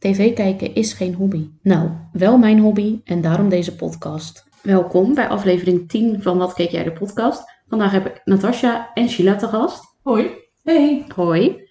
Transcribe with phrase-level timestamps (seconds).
[0.00, 1.50] TV kijken is geen hobby.
[1.62, 4.46] Nou, wel mijn hobby en daarom deze podcast.
[4.62, 7.60] Welkom bij aflevering 10 van Wat keek jij de podcast.
[7.68, 9.96] Vandaag heb ik Natasja en Sheila te gast.
[10.02, 10.30] Hoi.
[10.62, 11.04] Hey.
[11.14, 11.68] Hoi.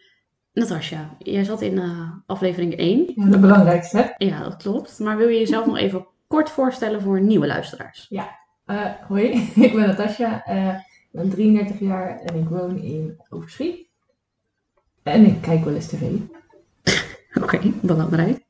[0.54, 3.14] Natasja, jij zat in uh, aflevering 1.
[3.16, 4.26] Ja, de belangrijkste, hè?
[4.26, 5.00] Ja, dat klopt.
[5.00, 8.06] Maar wil je jezelf nog even kort voorstellen voor nieuwe luisteraars?
[8.10, 8.38] Ja.
[8.66, 9.32] Uh, hoi,
[9.66, 10.44] ik ben Natasja.
[10.50, 13.90] Uh, ik ben 33 jaar en ik woon in Overschie.
[15.04, 16.12] En ik kijk wel eens tv.
[17.44, 18.46] Oké, okay, belangrijk.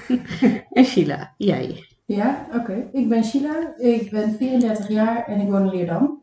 [0.72, 1.86] en Sheila, jij?
[2.06, 2.58] Ja, oké.
[2.58, 2.88] Okay.
[2.92, 6.22] Ik ben Sheila, ik ben 34 jaar en ik woon in Leerdam.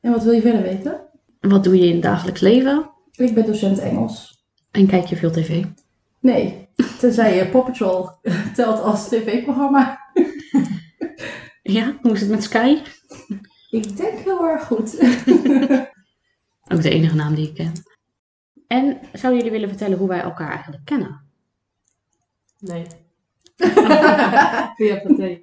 [0.00, 1.00] En wat wil je verder weten?
[1.40, 2.90] Wat doe je in het dagelijks leven?
[3.12, 4.44] Ik ben docent Engels.
[4.70, 5.64] En kijk je veel tv?
[6.20, 8.08] Nee, tenzij je Paw Patrol
[8.54, 9.98] telt als tv-programma.
[11.62, 12.78] ja, hoe is het met Sky?
[13.70, 15.00] Ik denk heel erg goed.
[16.72, 17.72] Ook de enige naam die ik ken.
[18.66, 21.27] En zouden jullie willen vertellen hoe wij elkaar eigenlijk kennen?
[22.58, 22.86] Nee.
[24.76, 25.38] Via paté.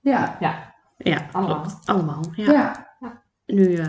[0.00, 0.36] Ja.
[0.40, 0.74] Ja.
[0.98, 1.60] Ja, Allemaal.
[1.60, 1.86] klopt.
[1.88, 2.24] Allemaal.
[2.34, 2.52] Ja.
[2.52, 3.22] Ja.
[3.46, 3.86] Nu uh,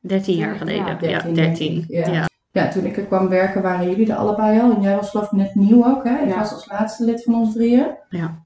[0.00, 0.86] 13 jaar geleden.
[0.86, 1.28] Ja, 13.
[1.28, 1.84] Ja, 13.
[1.88, 2.06] Ja.
[2.12, 2.26] Ja.
[2.50, 4.74] ja, toen ik er kwam werken waren jullie er allebei al.
[4.74, 6.18] En jij was geloof ik net nieuw ook, hè?
[6.18, 6.38] Je Ja.
[6.38, 7.86] was als laatste lid van ons drieën.
[8.08, 8.44] Ja.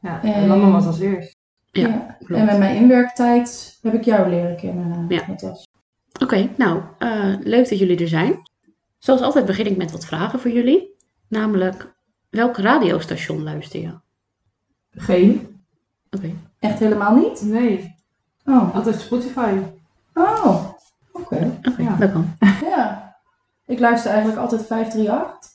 [0.00, 1.36] Ja, En- en mama was als eerst.
[1.70, 2.40] Ja, klopt.
[2.40, 5.22] En met mijn inwerktijd heb ik jou leren kennen, Ja.
[5.28, 5.66] Natas.
[6.22, 8.42] Oké, nou, eh, leuk dat jullie er zijn.
[8.98, 10.96] Zoals altijd begin ik met wat vragen voor jullie.
[11.28, 11.96] Namelijk,
[12.30, 13.92] welk radiostation luister je?
[14.90, 15.60] Geen?
[16.10, 16.32] Oké.
[16.58, 17.42] Echt helemaal niet?
[17.42, 17.94] Nee.
[18.44, 19.52] Oh, Altijd Spotify.
[20.14, 20.64] oh.
[21.12, 21.60] oké.
[21.78, 21.96] Ja.
[21.96, 22.36] dat kan.
[22.70, 23.16] Ja.
[23.66, 25.50] Ik luister eigenlijk altijd 538.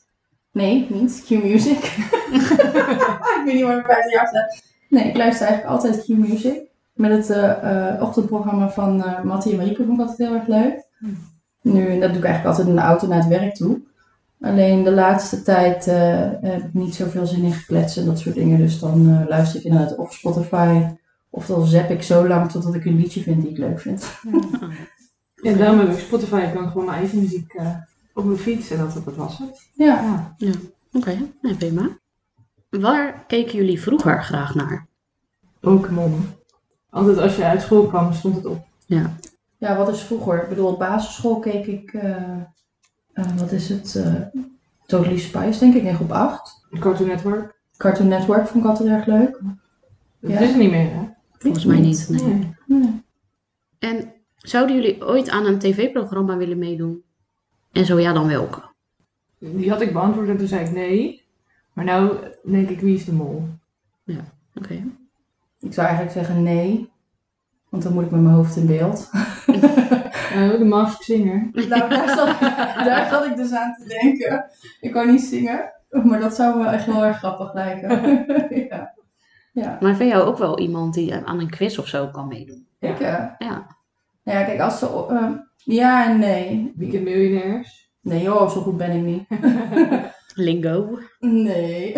[0.52, 1.78] Nee, niet Q-Music.
[3.38, 4.64] ik weet niet waar 538 staat.
[4.90, 6.62] Nee, ik luister eigenlijk altijd Q-Music.
[6.94, 10.48] Met het eh, eh, ochtendprogramma van eh Mattie en Marieke vond ik altijd heel erg
[10.48, 10.88] leuk.
[11.62, 13.81] Nu, dat doe ik eigenlijk altijd in de auto naar het werk toe.
[14.44, 18.36] Alleen de laatste tijd eh, heb ik niet zoveel zin in gekletsen en dat soort
[18.36, 18.58] dingen.
[18.58, 20.86] Dus dan eh, luister ik inderdaad of Spotify.
[21.30, 24.06] Of dan zap ik zo lang totdat ik een liedje vind die ik leuk vind.
[25.44, 26.36] En daarom heb ik Spotify.
[26.36, 27.76] Ik kan gewoon mijn eigen muziek eh,
[28.14, 29.70] op mijn fiets en dat, dat was het.
[29.74, 30.34] Ja.
[30.38, 30.52] Ja.
[30.94, 31.98] Oké, nee, prima.
[32.70, 34.88] Waar keken jullie vroeger graag naar?
[35.60, 36.25] Pokémon.
[36.90, 38.66] Altijd als je uit school kwam, stond het op.
[38.86, 39.16] Ja.
[39.58, 40.44] Ja, wat is vroeger?
[40.44, 41.94] Ik bedoel, op basisschool keek ik,
[43.13, 43.96] eh, wat is het?
[43.96, 44.16] eh
[44.85, 46.66] Totally Spice, denk ik, in groep 8.
[46.79, 47.62] Cartoon Network.
[47.78, 49.40] Cartoon Network vond ik altijd erg leuk.
[50.19, 50.40] Dat Ja.
[50.40, 51.01] is niet meer, hè?
[51.38, 52.07] Volgens mij niet.
[52.09, 52.24] Nee.
[52.24, 52.53] Nee.
[52.66, 53.01] Nee.
[53.79, 57.03] En zouden jullie ooit aan een tv-programma willen meedoen?
[57.72, 58.62] En zo ja, dan welke?
[59.40, 61.24] Die had ik beantwoord en toen zei ik nee.
[61.74, 63.47] Maar nou denk ik, wie is de mol?
[64.56, 64.74] Oké.
[65.59, 66.90] Ik zou eigenlijk zeggen nee,
[67.74, 69.10] want dan moet ik met mijn hoofd in beeld.
[70.34, 71.50] Eh, de Masked Singer.
[71.70, 72.40] nou, daar zat,
[72.86, 74.46] daar zat ik dus aan te denken.
[74.80, 75.72] Ik kan niet zingen,
[76.04, 78.26] maar dat zou me echt heel erg grappig lijken.
[78.70, 78.94] ja.
[79.52, 79.78] ja.
[79.82, 82.68] Maar vind jou ook wel iemand die aan een quiz of zo kan meedoen?
[82.80, 83.68] Ik, eh, Ja.
[84.24, 85.06] ja, kijk, als ze...
[85.10, 86.74] eh, ja en nee.
[86.76, 87.92] Weekend Miljonairs.
[88.02, 89.28] Nee joh, zo goed ben ik niet.
[90.36, 91.00] Lingo.
[91.20, 91.96] Nee.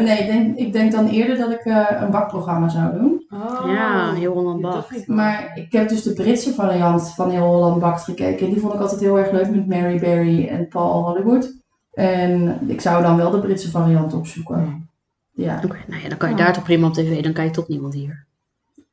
[0.00, 3.11] nee, ik denk, ik denk dan eerder dat ik eh, een bakprogramma zou doen.
[3.32, 3.62] Oh.
[3.66, 5.06] Ja, heel Holland Bakt.
[5.06, 8.46] Maar ik heb dus de Britse variant van Heel Holland Bakt gekeken.
[8.46, 11.54] En die vond ik altijd heel erg leuk met Mary Berry en Paul Hollywood.
[11.92, 14.88] En ik zou dan wel de Britse variant opzoeken.
[15.32, 16.44] Ja, Oké, nou ja, dan kan je Ja.
[16.44, 18.24] daar toch prima op tv, dan kijkt toch niemand hier.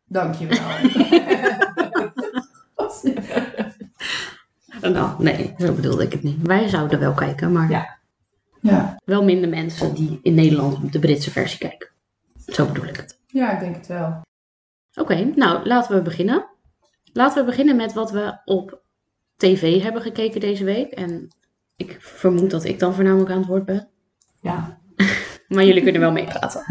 [0.06, 0.58] dankjewel.
[4.82, 6.38] Nou, nee, zo bedoelde ik het niet.
[6.44, 7.98] Wij zouden wel kijken, maar Ja.
[8.62, 8.98] ja.
[9.06, 11.90] wel minder mensen die in Nederland de Britse versie kijken.
[12.48, 13.18] Zo bedoel ik het.
[13.28, 14.22] ja, ik denk het wel.
[14.96, 16.46] Oké, nou laten we beginnen.
[17.14, 18.82] Laten we beginnen met wat we op
[19.36, 20.92] tv hebben gekeken deze week.
[20.92, 21.28] En
[21.76, 23.90] ik vermoed dat ik dan voornamelijk aan het woord ben.
[24.42, 24.78] Ja.
[25.48, 26.64] Maar jullie kunnen wel meepraten.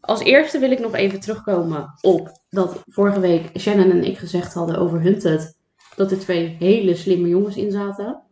[0.00, 4.54] Als eerste wil ik nog even terugkomen op dat vorige week Shannon en ik gezegd
[4.54, 5.56] hadden over Hunted.
[5.96, 8.22] Dat er twee hele slimme jongens in zaten.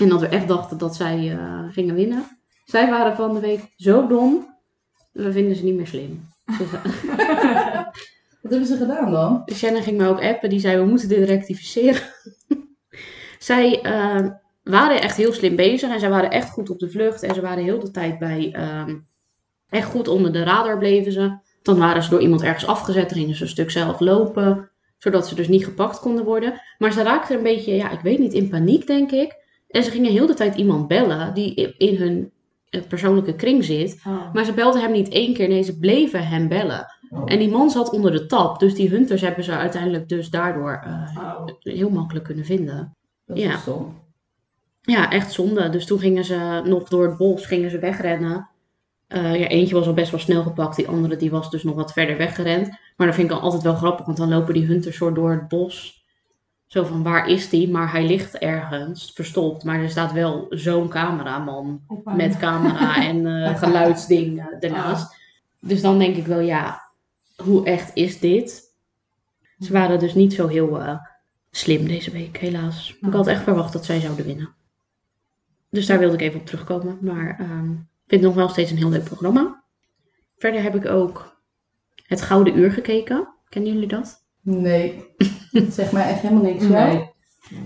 [0.00, 2.38] En dat we echt dachten dat zij eh, gingen winnen.
[2.64, 4.54] Zij waren van de week zo dom.
[5.12, 6.28] We vinden ze niet meer slim.
[8.44, 9.42] Dus, Wat hebben ze gedaan dan?
[9.54, 10.50] Shannon ging me ook appen.
[10.50, 12.02] Die zei, we moeten dit rectificeren.
[13.38, 14.30] zij eh,
[14.62, 15.90] waren echt heel slim bezig.
[15.90, 17.22] En zij waren echt goed op de vlucht.
[17.22, 18.50] En ze waren heel de tijd bij...
[18.52, 18.94] ehm,
[19.68, 21.38] echt goed onder de radar bleven ze.
[21.62, 25.28] Dan waren ze door iemand ergens afgezet, dan gingen ze een stuk zelf lopen, zodat
[25.28, 26.60] ze dus niet gepakt konden worden.
[26.78, 29.36] Maar ze raakten een beetje, ja, ik weet niet, in paniek, denk ik.
[29.68, 32.32] En ze gingen heel de tijd iemand bellen die in hun
[32.68, 34.00] eh, persoonlijke kring zit.
[34.06, 34.34] Oh.
[34.34, 36.86] Maar ze belden hem niet één keer, nee, ze bleven hem bellen.
[37.24, 40.80] En die man zat onder de tap, dus die hunters hebben ze uiteindelijk dus daardoor
[40.84, 41.18] eh,
[41.58, 42.96] heel makkelijk kunnen vinden.
[43.26, 43.58] Dat Ja.
[44.82, 45.68] Ja, echt zonde.
[45.68, 48.48] Dus toen gingen ze nog door het bos, gingen ze wegrennen.
[49.06, 51.74] Eh, ja, eentje was al best wel snel gepakt, die andere die was dus nog
[51.74, 52.68] wat verder weggerend.
[52.96, 55.30] Maar dat vind ik dan altijd wel grappig, want dan lopen die hunters zo door
[55.30, 56.04] het bos.
[56.66, 57.70] Zo van, waar is die?
[57.70, 59.64] Maar hij ligt ergens, verstopt.
[59.64, 61.80] Maar er staat wel zo'n cameraman
[62.16, 65.16] met camera en eh, geluidsding eh, ernaast.
[65.60, 66.83] Dus dan denk ik wel, ja,
[67.44, 68.72] hoe echt is dit?
[69.58, 70.98] Ze waren dus niet zo heel eh,
[71.50, 72.96] slim deze week, helaas.
[73.00, 74.54] Ik had echt verwacht dat zij zouden winnen.
[75.70, 76.98] Dus daar wilde ik even op terugkomen.
[77.00, 79.64] Maar ehm, ik vind het nog wel steeds een heel leuk programma.
[80.36, 81.42] Verder heb ik ook
[82.06, 83.28] Het Gouden Uur gekeken.
[83.48, 84.24] Kennen jullie dat?
[84.40, 85.04] Nee,
[85.52, 86.64] dat zegt mij echt helemaal niks.
[86.64, 87.12] Nee.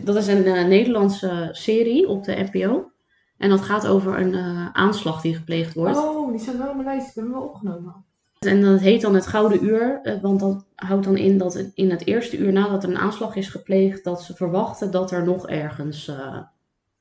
[0.05, 2.91] Dat is een eh, Nederlandse serie op de NPO.
[3.37, 5.99] En dat gaat over een eh, aanslag die gepleegd wordt.
[5.99, 7.09] Oh, die staat wel op mijn lijst.
[7.09, 8.05] Ik heb hem wel opgenomen.
[8.39, 11.91] En dat heet dan het Gouden Uur, eh, want dat houdt dan in dat in
[11.91, 15.49] het eerste uur nadat er een aanslag is gepleegd, dat ze verwachten dat er nog
[15.49, 16.39] ergens, eh,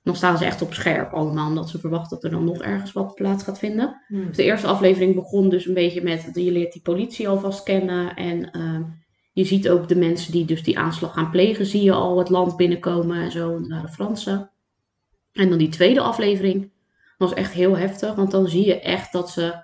[0.04, 2.94] dan staan ze echt op scherp allemaal, omdat ze verwachten dat er dan nog ergens
[2.94, 4.02] wat plaats gaat vinden.
[4.08, 4.28] Hmm.
[4.28, 8.16] Dus de eerste aflevering begon dus een beetje met, je leert die politie alvast kennen
[8.16, 8.80] en eh,
[9.34, 12.30] je ziet ook de mensen die dus die aanslag gaan plegen, zie je al het
[12.30, 14.50] land binnenkomen en zo, dat waren Fransen.
[15.34, 16.72] En dan die tweede aflevering
[17.18, 19.60] was echt heel heftig, want dan zie je echt dat ze eh,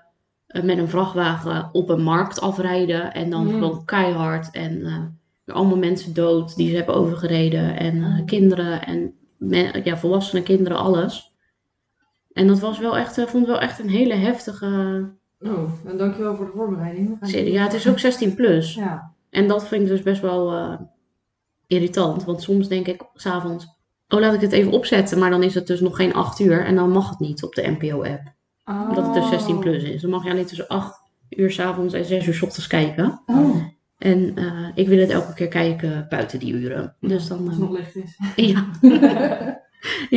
[0.62, 3.12] met een vrachtwagen op een markt afrijden.
[3.14, 3.50] En dan Mm.
[3.52, 4.50] gewoon keihard.
[4.50, 4.82] En
[5.46, 7.76] eh, allemaal mensen dood die ze hebben overgereden.
[7.78, 8.26] En eh, Mm.
[8.26, 11.32] kinderen en men- ja, volwassenen, kinderen, alles.
[12.32, 14.66] En dat was wel echt, ik vond wel echt een hele heftige
[15.40, 17.18] Oh, dan dankjewel voor de voorbereiding.
[17.20, 17.52] Serie.
[17.52, 18.74] Ja, het is ook 16 plus.
[18.74, 19.12] Ja.
[19.30, 20.74] En dat vind ik dus best wel eh,
[21.66, 22.24] irritant.
[22.24, 23.66] Want soms denk ik s'avonds,
[24.08, 25.18] oh laat ik het even opzetten.
[25.18, 26.64] Maar dan is het dus nog geen 8 uur.
[26.64, 28.22] En dan mag het niet op de NPO-app.
[28.64, 30.00] Omdat het dus 16 plus is.
[30.00, 33.20] Dan mag je alleen tussen 8 uur s'avonds en 6 uur s ochtends kijken.
[33.26, 33.56] Oh.
[33.98, 36.96] En eh, ik wil het elke keer kijken buiten die uren.
[37.00, 37.38] Dus dan.
[37.38, 38.18] Als het eh, nog licht is.
[38.52, 38.66] ja.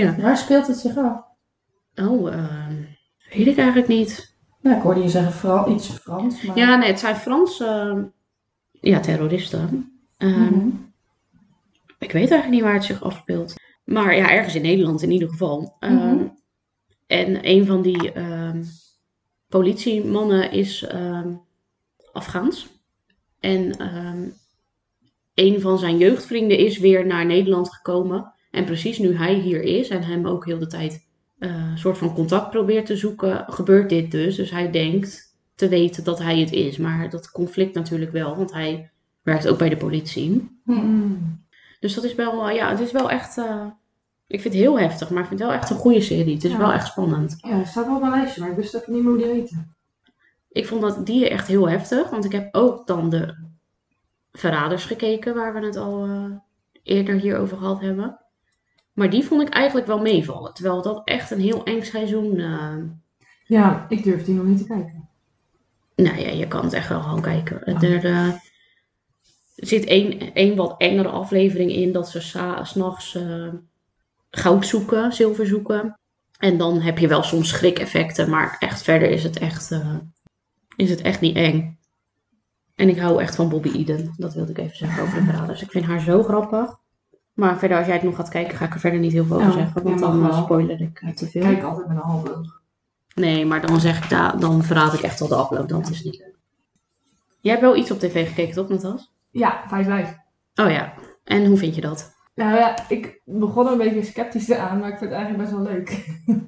[0.01, 0.15] ja.
[0.15, 1.25] Waar speelt het zich af?
[1.95, 2.73] Oh, ehm,
[3.33, 4.35] weet ik eigenlijk niet.
[4.61, 6.41] Nou, ik hoorde je zeggen Fran iets Frans.
[6.41, 6.57] Maar...
[6.57, 8.03] Ja, nee, het zijn Franse ehm,
[8.71, 9.91] ja, terroristen.
[10.17, 10.67] Ehm, Mhm.
[11.99, 13.53] Ik weet eigenlijk niet waar het zich afspeelt.
[13.83, 15.75] Maar ja, ergens in Nederland in ieder geval.
[15.79, 16.17] Mhm.
[17.07, 18.63] En een van die ehm,
[19.49, 21.33] politiemannen is ehm,
[22.11, 22.67] Afghaans.
[23.39, 24.23] En ehm,
[25.33, 28.33] een van zijn jeugdvrienden is weer naar Nederland gekomen.
[28.51, 31.05] En precies nu hij hier is en hem ook heel de tijd
[31.39, 34.35] eh, een soort van contact probeert te zoeken, gebeurt dit dus.
[34.35, 36.77] Dus hij denkt te weten dat hij het is.
[36.77, 40.59] Maar dat conflict natuurlijk wel, want hij werkt ook bij de politie.
[41.79, 43.37] Dus dat is wel, eh, ja, het is wel echt.
[43.37, 43.65] eh,
[44.27, 46.33] ik vind het heel heftig, maar ik vind het wel echt een goede serie.
[46.33, 46.57] Het is Ja.
[46.57, 47.35] wel echt spannend.
[47.41, 49.31] Ja, hij staat wel op mijn lijstje, maar ik wist even niet meer hoe die
[49.31, 49.65] heette.
[50.51, 53.45] Ik vond dat die echt heel heftig, want ik heb ook dan de
[54.31, 56.23] Verraders gekeken, waar we het al eh,
[56.83, 58.19] eerder hier over gehad hebben.
[58.93, 62.37] Maar die vond ik eigenlijk wel meevallen, terwijl dat echt een heel eng seizoen.
[62.39, 62.75] eh,
[63.45, 65.09] Ja, ik durf die nog niet te kijken.
[65.95, 67.65] nou ja, je kan het echt wel gewoon kijken.
[67.81, 68.27] Er eh,
[69.55, 72.21] zit één, één wat engere aflevering in dat ze
[72.63, 73.47] s'nachts eh
[74.37, 75.99] goud zoeken, zilver zoeken.
[76.39, 79.95] En dan heb je wel soms schrik-effecten, maar echt verder is het echt, eh,
[80.75, 81.77] is het echt niet eng.
[82.75, 84.13] En ik hou echt van Bobby Eden.
[84.17, 85.61] Dat wilde ik even zeggen over de verraders.
[85.61, 86.75] Ik vind haar zo grappig.
[87.33, 89.35] Maar verder, als jij het nog gaat kijken, ga ik er verder niet heel veel
[89.35, 89.83] over Oh, zeggen.
[89.83, 91.41] Want dan eh, spoiler ik eh, te Ik veel.
[91.41, 92.61] kijk altijd met een halve oog.
[93.15, 95.69] Nee, maar dan zeg ik, da- dan verraad ik echt al de afloop.
[95.69, 96.35] Dat is niet leuk.
[97.41, 99.11] Jij hebt wel iets op tv gekeken, toch, Natas?
[99.31, 100.17] Ja, 5-5.
[100.55, 100.93] Oh ja.
[101.23, 102.15] En hoe vind je dat?
[102.37, 105.51] Nou ja, ik begon er een beetje sceptisch aan, maar ik vind het eigenlijk best
[105.51, 105.89] wel leuk.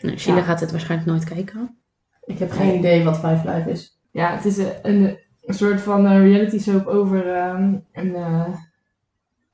[0.00, 0.44] Nou, Sheila Ja.
[0.44, 1.78] gaat het waarschijnlijk nooit kijken.
[2.24, 3.98] Ik heb geen idee wat Five Live is.
[4.10, 8.44] Ja, het is een, een, een soort van eh, reality soap over ehm, een, eh,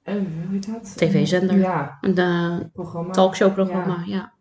[0.02, 0.96] eh, hoe heet dat?
[0.96, 1.58] TV-zender.
[1.58, 3.12] Ja, Een programma.
[3.12, 4.32] talkshowprogramma, ja.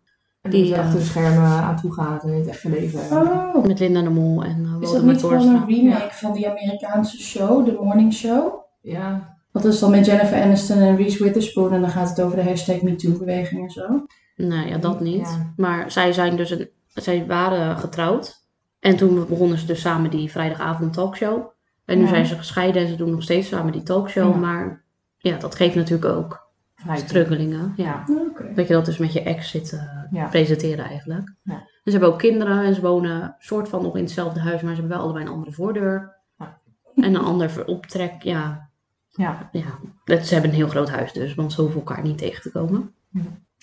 [0.41, 2.99] En die, achter de schermen aan toe gaat en in het echte leven.
[3.17, 3.65] Oh.
[3.65, 7.17] Met Linda de Mol en uh, Is dat niet gewoon een remake van die Amerikaanse
[7.17, 8.53] show, The Morning Show?
[8.81, 12.35] Ja, Dat is dan met Jennifer Aniston en Reese Witherspoon en dan gaat het over
[12.37, 14.05] de hashtag MeToo-beweging en zo.
[14.35, 15.19] Nee, ja, dat niet.
[15.27, 15.53] Ja.
[15.55, 18.45] Maar zij zijn dus een, zij waren getrouwd.
[18.79, 21.49] En toen begonnen ze dus samen die vrijdagavond talkshow.
[21.85, 22.09] En nu Ja.
[22.09, 24.33] zijn ze gescheiden en ze doen nog steeds samen die talkshow.
[24.33, 24.39] Ja.
[24.39, 24.83] Maar
[25.17, 26.97] ja, dat geeft natuurlijk ook vrij.
[26.97, 27.73] struggelingen.
[27.75, 28.03] Ja.
[28.29, 28.51] Oké.
[28.55, 30.27] Dat je dat dus met je ex zit te Ja.
[30.27, 31.33] presenteren eigenlijk.
[31.43, 31.63] Ja.
[31.83, 34.79] ze hebben ook kinderen en ze wonen soort van nog in hetzelfde huis, maar ze
[34.79, 36.15] hebben wel allebei een andere voordeur.
[36.37, 36.57] Ja.
[36.95, 38.69] En een ander optrek, ja.
[39.11, 39.49] Ja.
[39.51, 39.79] ja.
[40.05, 42.51] Dat- Ze hebben een heel groot huis dus, want ze hoeven elkaar niet tegen te
[42.51, 42.93] komen.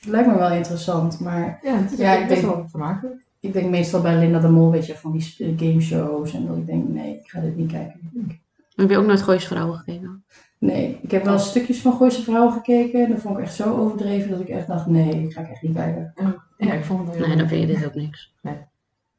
[0.07, 3.21] Lijkt me wel interessant, maar Ja, het is Ja, ja, ik best denk- wel vermakelijk.
[3.41, 6.33] ik denk meestal bij Linda de Mol, weet je, van die sp- gameshows.
[6.35, 8.01] En dat ik denk, nee, ik ga dit niet kijken.
[8.75, 10.25] Heb je ook nooit Gooise Vrouwen gekeken?
[10.59, 13.05] Nee, ik heb wel stukjes van Gooise Vrouwen gekeken.
[13.05, 15.49] En dat vond ik echt zo overdreven dat ik echt dacht, nee, dat ga ik
[15.49, 16.13] echt niet kijken.
[16.59, 18.35] Ja, ik vond het heel Nee, dan vind je dit ook niks.
[18.43, 18.55] Nee.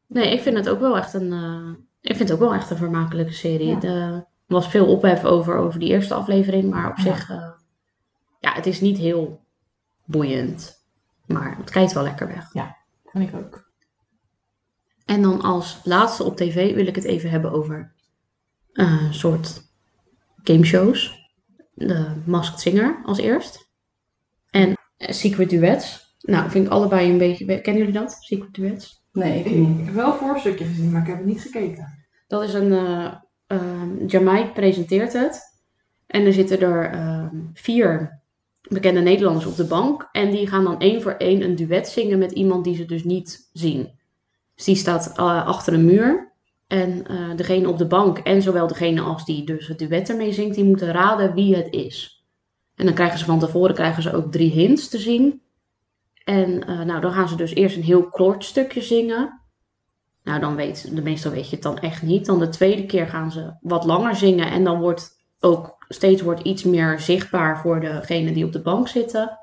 [0.07, 1.69] Nee, ik vind het ook wel echt een, eh,
[2.01, 3.77] ik vind het ook wel echt een vermakelijke serie.
[3.81, 4.27] Ja.
[4.49, 7.03] Er was veel ophef over, over die eerste aflevering, maar op Ja.
[7.03, 7.51] zich, eh,
[8.39, 9.45] ja, het is niet heel
[10.05, 10.83] boeiend.
[11.25, 12.51] Maar het kijkt wel lekker weg.
[13.03, 13.71] Vind ik ook.
[15.05, 17.93] En dan als laatste op tv wil ik het even hebben over
[18.73, 19.61] eh, een soort
[20.43, 21.27] gameshows.
[21.73, 23.69] De Masked Singer als eerst.
[24.49, 26.15] En eh, Secret Duets.
[26.19, 27.45] Nou, vind ik allebei een beetje...
[27.45, 28.11] Kennen jullie dat?
[28.19, 29.03] Secret Duets?
[29.11, 32.07] Nee, ik Ik, heb wel een voorstukje gezien, maar ik heb het niet gekeken.
[32.27, 32.73] Dat is een...
[32.73, 33.13] eh
[33.49, 35.41] eh, Jamai presenteert het.
[36.07, 38.19] En er zitten er ehm, vier
[38.61, 40.09] bekende Nederlanders op de bank.
[40.11, 43.03] En die gaan dan één voor één een duet zingen met iemand die ze dus
[43.03, 43.89] niet zien.
[44.55, 46.31] Dus die staat eh, achter een muur.
[46.67, 50.33] En eh, degene op de bank en zowel degene als die dus het duet ermee
[50.33, 52.25] zingt, die moeten raden wie het is.
[52.75, 55.41] En dan krijgen ze van tevoren krijgen ze ook drie hints te zien.
[56.23, 59.38] En eh, nou, dan gaan ze dus eerst een heel kort stukje zingen.
[60.23, 62.25] Nou, dan weet, de meestal weet je het dan echt niet.
[62.25, 64.51] Dan de tweede keer gaan ze wat langer zingen.
[64.51, 68.87] En dan wordt ook steeds wordt iets meer zichtbaar voor degene die op de bank
[68.87, 69.39] zitten.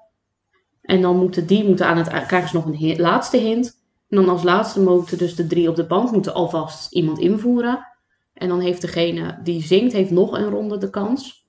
[0.83, 3.85] En dan moeten die moeten aan het krijgen ze nog een laatste hint.
[4.09, 7.87] En dan als laatste moeten dus de drie op de bank moeten alvast iemand invoeren.
[8.33, 11.47] En dan heeft degene die zingt heeft nog een ronde de kans.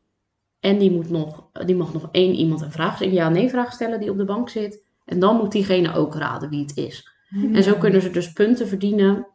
[0.59, 3.99] En die, moet nog, die mag nog één iemand een vraag, een ja-nee vraag stellen
[3.99, 4.83] die op de bank zit.
[5.05, 7.16] En dan moet diegene ook raden wie het is.
[7.29, 9.27] En zo kunnen ze dus punten verdienen.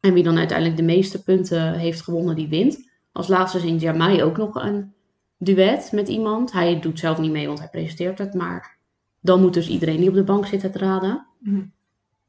[0.00, 2.90] En wie dan uiteindelijk de meeste punten heeft gewonnen, die wint.
[3.12, 4.92] Als laatste zingt Jamai ook nog een
[5.38, 6.52] duet met iemand.
[6.52, 8.34] Hij doet zelf niet mee, want hij presenteert het.
[8.34, 8.78] Maar
[9.20, 11.26] dan moet dus iedereen die op de bank zit het raden.
[11.38, 11.62] Mhm.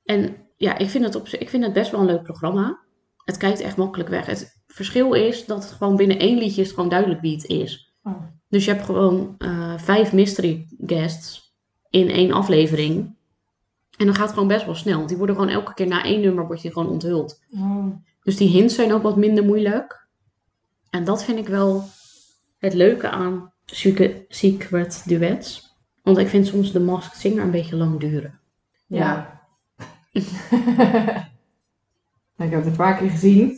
[0.04, 2.80] En ja, ik vind, het op, ik vind het best wel een leuk programma.
[3.26, 4.26] Het kijkt echt makkelijk weg.
[4.26, 7.94] Het verschil is dat het gewoon binnen één liedje is gewoon duidelijk wie het is.
[8.04, 8.24] Oh.
[8.50, 11.56] Dus je hebt gewoon eh, vijf mystery guests
[11.90, 13.16] in één aflevering.
[13.98, 14.98] En dan gaat het gewoon best wel snel.
[14.98, 17.42] Want die worden gewoon elke keer na één nummer wordt je gewoon onthuld.
[17.52, 17.86] Oh.
[18.24, 20.08] Dus die hints zijn ook wat minder moeilijk.
[20.90, 21.84] En dat vind ik wel
[22.58, 25.76] het leuke aan secret, duets.
[26.02, 28.40] Want ik vind soms de Masked Singer een beetje lang duren.
[28.88, 29.42] Ja.
[32.36, 33.58] Nou, ik heb het een paar keer gezien.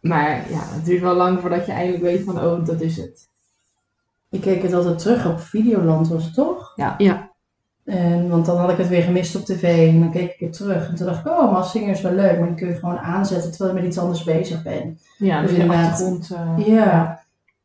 [0.00, 3.28] Maar ja, het duurt wel lang voordat je eindelijk weet van, oh, dat is het.
[4.30, 6.72] Ik keek het altijd terug op Videoland, was het toch?
[6.76, 6.94] Ja.
[6.98, 7.32] Ja.
[7.86, 10.52] En, want dan had ik het weer gemist op tv en dan keek ik het
[10.52, 10.88] terug.
[10.88, 12.98] En toen dacht ik, oh, maar Singer is wel leuk, maar die kun je gewoon
[12.98, 15.02] aanzetten terwijl je met iets anders bezig bent.
[15.18, 15.90] Ja, Dus in de inderdaad.
[15.90, 16.30] achtergrond.
[16.30, 17.20] eh, Ja,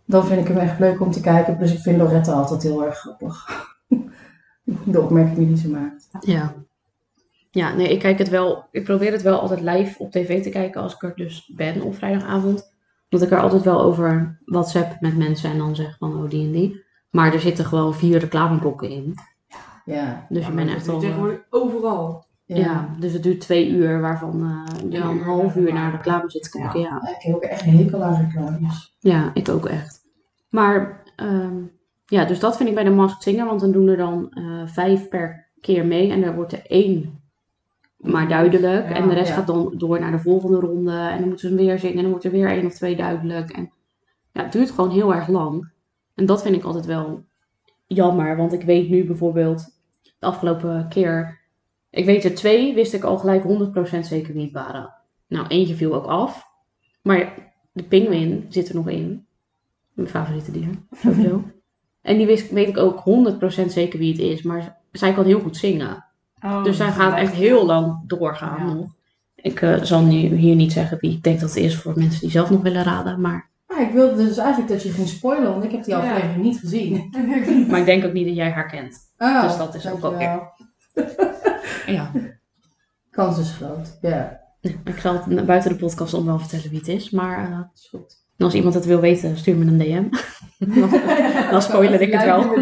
[0.05, 1.59] dan vind ik hem echt leuk om te kijken.
[1.59, 3.45] Dus ik vind Loretta altijd heel erg grappig.
[4.83, 6.07] De opmerkingen die ze maakt.
[6.21, 6.53] Ja.
[7.51, 8.65] Ja, nee, ik kijk het wel.
[8.71, 11.81] Ik probeer het wel altijd live op tv te kijken als ik er dus ben
[11.81, 12.73] op vrijdagavond.
[13.09, 16.45] Dat ik er altijd wel over WhatsApp met mensen en dan zeg van oh die
[16.45, 16.83] en die.
[17.09, 19.15] Maar er zitten gewoon vier reclameblokken in.
[19.85, 20.25] Ja.
[20.29, 20.95] Dus Ja, je bent echt al.
[20.95, 22.25] eh, tegenwoordig overal.
[22.45, 22.95] ja.
[22.99, 25.91] dus het duurt twee uur waarvan eh, je Een dan een uur half uur naar
[25.91, 26.79] de reclame zit te kijken.
[26.79, 27.01] Ja.
[27.03, 28.95] Ja, Ik heb ook echt een hekel aan reclames.
[28.99, 30.01] Ja, ik ook echt.
[30.49, 31.55] Maar ehm,
[32.05, 34.43] ja, dus dat vind ik bij de Masked Singer, want dan doen er dan eh,
[34.67, 37.19] vijf per keer mee en er wordt er één
[37.97, 38.89] maar duidelijk.
[38.89, 39.33] Ja, en de rest ja.
[39.35, 42.11] gaat dan door naar de volgende ronde en dan moeten ze weer zingen en dan
[42.11, 43.49] wordt er weer één of twee duidelijk.
[43.49, 43.71] En
[44.31, 45.69] ja, het duurt gewoon heel erg lang.
[46.15, 47.23] En dat vind ik altijd wel
[47.95, 49.65] jammer, want ik weet nu bijvoorbeeld
[50.19, 51.39] de afgelopen keer,
[51.89, 54.93] ik weet er twee, wist ik al gelijk 100% zeker wie het waren.
[55.27, 56.47] Nou, eentje viel ook af.
[57.01, 59.25] Maar de pinguïn zit er nog in.
[59.93, 61.43] Mijn favoriete dier, sowieso.
[62.01, 63.03] en die wist, weet ik ook
[63.65, 64.41] 100% zeker wie het is.
[64.41, 66.05] Maar zij kan heel goed zingen.
[66.41, 68.73] Oh, dus zij gaat echt heel lang doorgaan Ja.
[68.73, 68.85] nog.
[69.35, 72.21] Ik eh, zal nu hier niet zeggen wie ik denk dat het is voor mensen
[72.21, 73.21] die zelf nog willen raden.
[73.21, 73.50] Maar
[73.81, 75.99] ik wilde dus eigenlijk dat je ging spoilen, want ik heb die Ja.
[76.01, 77.09] aflevering niet gezien.
[77.69, 78.97] maar ik denk ook niet dat jij haar kent.
[79.17, 80.51] Oh, Dus dat is ook wel dankjewel.
[81.85, 82.11] Ja.
[83.11, 84.39] Kans is groot, ja.
[84.61, 87.09] Ik zal het buiten de podcast om wel vertellen wie het is.
[87.09, 88.15] Maar eh, Is goed.
[88.37, 90.03] als iemand het wil weten, stuur me een DM.
[91.51, 92.55] Dan spoiler ik het wel.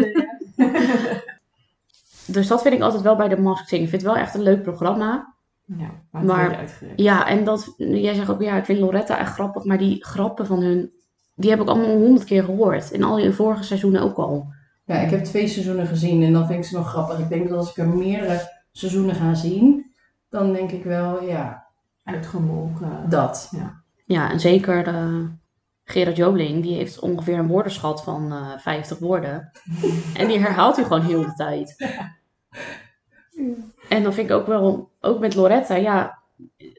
[2.26, 3.84] Dus dat vind ik altijd wel bij de Masked Singer.
[3.84, 5.34] Ik vind het wel echt een leuk programma.
[5.64, 6.64] Ja, maar, Maar-.
[6.96, 10.46] Ja, en dat, jij zegt ook, ja, ik vind Loretta echt grappig, maar die grappen
[10.46, 10.92] van hun,
[11.40, 12.90] die heb ik allemaal honderd keer gehoord.
[12.90, 14.52] In al die vorige seizoenen ook al.
[14.84, 17.18] Ja, ik heb twee seizoenen gezien en dan vind ik ze nog grappig.
[17.18, 18.40] Ik denk dat als ik er meerdere
[18.72, 19.92] seizoenen ga zien,
[20.28, 21.66] dan denk ik wel, ja,
[22.04, 23.04] Uitgemolken.
[23.08, 23.52] dat.
[24.04, 25.24] Ja, en zeker eh,
[25.84, 29.50] Gerard Joling, die heeft ongeveer een woordenschat van eh 50 woorden.
[30.14, 31.76] En die herhaalt hij gewoon heel de tijd.
[33.88, 36.19] En dan vind ik ook wel, ook met Loretta, ja,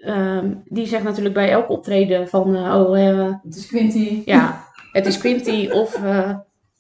[0.04, 4.22] ehm, die zegt natuurlijk bij elk optreden van, eh, oh, eh, Het is Quinty.
[4.26, 6.38] ja, het is Quinty of eh,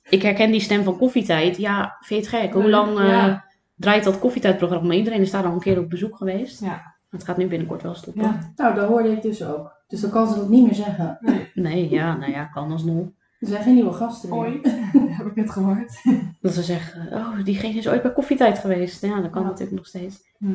[0.10, 1.58] ik herken die stem van koffietijd.
[1.58, 2.54] Ja, vind je het gek?
[2.54, 3.46] Hoe lang eh, Ja.
[3.76, 4.94] draait dat koffietijdprogramma?
[4.94, 6.62] Iedereen is daar al een keer op bezoek geweest.
[6.62, 6.82] Ja.
[7.10, 8.24] Het gaat nu binnenkort wel stoppen.
[8.24, 8.52] Ja.
[8.56, 9.80] Nou, dat hoorde ik dus ook.
[9.88, 11.18] Dus dan kan ze dat niet meer zeggen.
[11.54, 13.06] Nee, ja, nou ja, kan alsnog.
[13.40, 14.32] Er zijn geen nieuwe gasten.
[14.32, 14.66] Ooit.
[15.18, 16.02] Heb ik het gehoord.
[16.42, 19.02] Dat ze zeggen, oh, diegene is ooit bij koffietijd geweest.
[19.02, 19.48] Ja, dat kan Ja.
[19.48, 20.20] natuurlijk nog steeds.
[20.38, 20.46] Hm.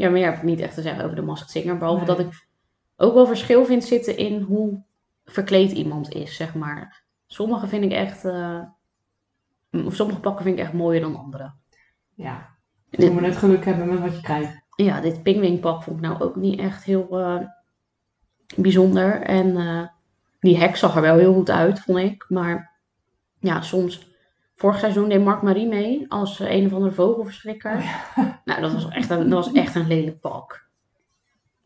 [0.00, 1.78] Ja, meer heb ik niet echt te zeggen over de Masked Singer.
[1.78, 2.16] Behalve Nee.
[2.16, 2.46] dat ik
[2.96, 4.82] ook wel verschil vind zitten in hoe
[5.24, 7.02] verkleed iemand is, zeg maar.
[7.26, 8.24] Sommige vind ik echt...
[9.70, 11.52] of sommige pakken vind ik echt mooier dan andere.
[12.14, 12.48] Ja.
[12.90, 14.62] Je moet het geluk hebben met wat je krijgt.
[14.76, 17.40] Ja, dit pingwingpak vond ik nou ook niet echt heel eh,
[18.56, 19.20] bijzonder.
[19.22, 19.86] En eh,
[20.40, 22.24] die hek zag er wel heel goed uit, vond ik.
[22.28, 22.78] Maar
[23.38, 24.09] ja, soms...
[24.60, 27.84] Vorig seizoen deed Mark Marie mee als eh, een of andere vogelverschrikker.
[28.44, 30.68] Nou, dat was, echt een, dat was echt een lelijk pak.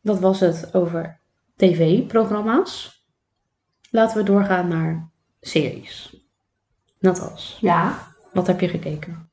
[0.01, 1.21] Dat was het over
[1.57, 3.05] tv-programma's.
[3.91, 5.11] Laten we doorgaan naar
[5.41, 6.17] series.
[6.99, 7.99] Natas, Ja.
[8.33, 9.29] wat heb je gekeken?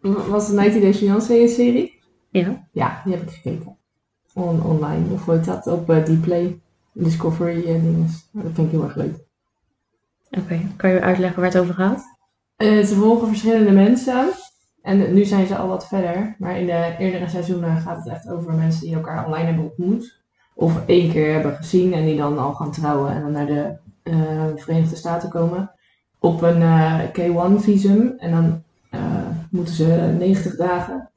[0.00, 2.00] Was het 90 Days Beyoncé een serie?
[2.30, 2.68] Ja?
[2.72, 3.76] Ja, die heb ik gekeken.
[4.34, 5.12] On, online.
[5.12, 5.66] Of hoe heet dat?
[5.66, 6.60] Op uh, Dplay.
[6.92, 8.08] Discovery en dingen.
[8.32, 9.16] Dat vind ik heel erg leuk.
[10.30, 12.11] Oké, kan je uitleggen waar het over gaat?
[12.62, 14.30] Eh, ze volgen verschillende mensen.
[14.82, 16.34] En nu zijn ze al wat verder.
[16.38, 20.20] Maar in de eerdere seizoenen gaat het echt over mensen die elkaar online hebben ontmoet.
[20.54, 23.76] Of één keer hebben gezien en die dan al gaan trouwen en dan naar de
[24.02, 25.70] eh, Verenigde Staten komen.
[26.18, 28.14] Op een eh, K1-visum.
[28.18, 28.62] En dan
[29.50, 31.10] moeten ze 90 dagen,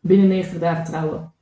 [0.00, 1.32] binnen 90 dagen trouwen.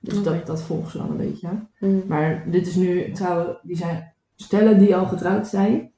[0.00, 1.48] Dus dat, dat volgen ze dan een beetje.
[1.78, 2.02] Hmm.
[2.06, 5.90] Maar dit is nu trouwen, die zijn stellen die al getrouwd zijn.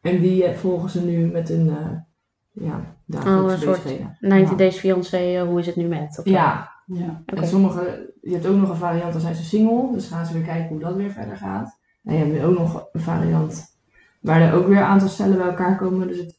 [0.00, 1.70] En die volgen ze nu met een
[2.52, 4.16] ja, Oh, dagelijkse een soort bezigheden.
[4.20, 4.56] 90 Ja.
[4.56, 6.20] Days Fiancé, eh, hoe is het nu met?
[6.24, 7.22] Ja, Ja.
[7.24, 9.92] En sommige, je hebt ook nog een variant, dan zijn ze single.
[9.92, 11.78] Dus gaan ze weer kijken hoe dat weer verder gaat.
[12.04, 13.76] En je hebt nu ook nog een variant
[14.20, 16.08] waar er ook weer een aantal stellen bij elkaar komen.
[16.08, 16.38] Dus het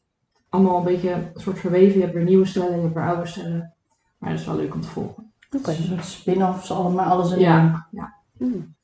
[0.50, 1.96] allemaal een beetje een soort verweven.
[1.96, 3.74] Je hebt weer nieuwe stellen, je hebt weer oude stellen.
[4.18, 5.32] Maar dat is wel leuk om te volgen.
[5.58, 5.70] Oké.
[5.72, 7.86] Een soort spin-offs, allemaal alles in Ja.
[7.92, 8.14] één.
[8.38, 8.76] Hmm.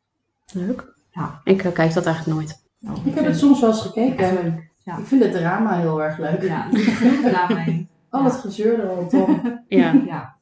[0.53, 0.93] Leuk.
[1.11, 1.41] Ja.
[1.43, 2.63] Ik eh, kijk dat eigenlijk nooit.
[2.79, 4.68] Nou, Ik heb het soms wel eens gekeken.
[4.89, 4.97] Ja.
[4.97, 6.41] Ik vind het drama heel erg leuk.
[6.41, 7.89] Ja, er zit genoeg drama in.
[8.09, 9.41] Al het gezeur er rondom.
[9.67, 10.37] Ja, Ja.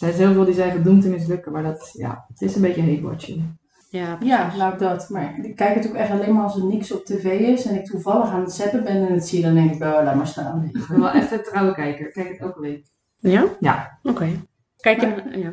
[0.00, 2.82] Er zijn zoveel die zijn gedoemd te mislukken, maar dat, ja, het is een beetje
[2.82, 3.58] hate-watching.
[3.90, 4.58] ja, Ja, precies.
[4.58, 5.08] nou dat.
[5.08, 7.74] Maar ik kijk het ook echt alleen maar als er niks op tv is en
[7.74, 10.26] ik toevallig aan het zetten ben en het zie, dan denk ik, oh, laat maar
[10.26, 10.70] staan.
[10.72, 12.06] Ik ben wel echt een trouwe kijker.
[12.06, 12.86] Ik kijk het elke week.
[13.18, 13.44] Ja?
[13.60, 13.98] Ja.
[14.02, 14.28] Oké.
[14.76, 15.38] Kijk je...
[15.38, 15.52] Ja.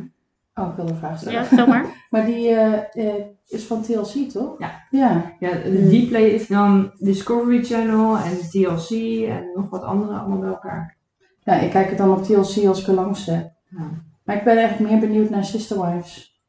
[0.58, 1.40] Oh, ik wil een vraag stellen.
[1.40, 1.86] ja, stel maar.
[2.10, 4.60] Maar die eh, eh, is van TLC, toch?
[4.60, 4.82] Ja.
[4.90, 5.34] Ja.
[5.40, 8.90] Ja, de Dplay is dan Discovery Channel en TLC
[9.28, 10.96] en nog wat andere allemaal bij elkaar.
[11.44, 13.26] Ja, ik kijk het dan op TLC als ik er langs.
[13.26, 13.52] Ja.
[14.24, 16.40] Maar ik ben eigenlijk meer benieuwd naar Sister Wives.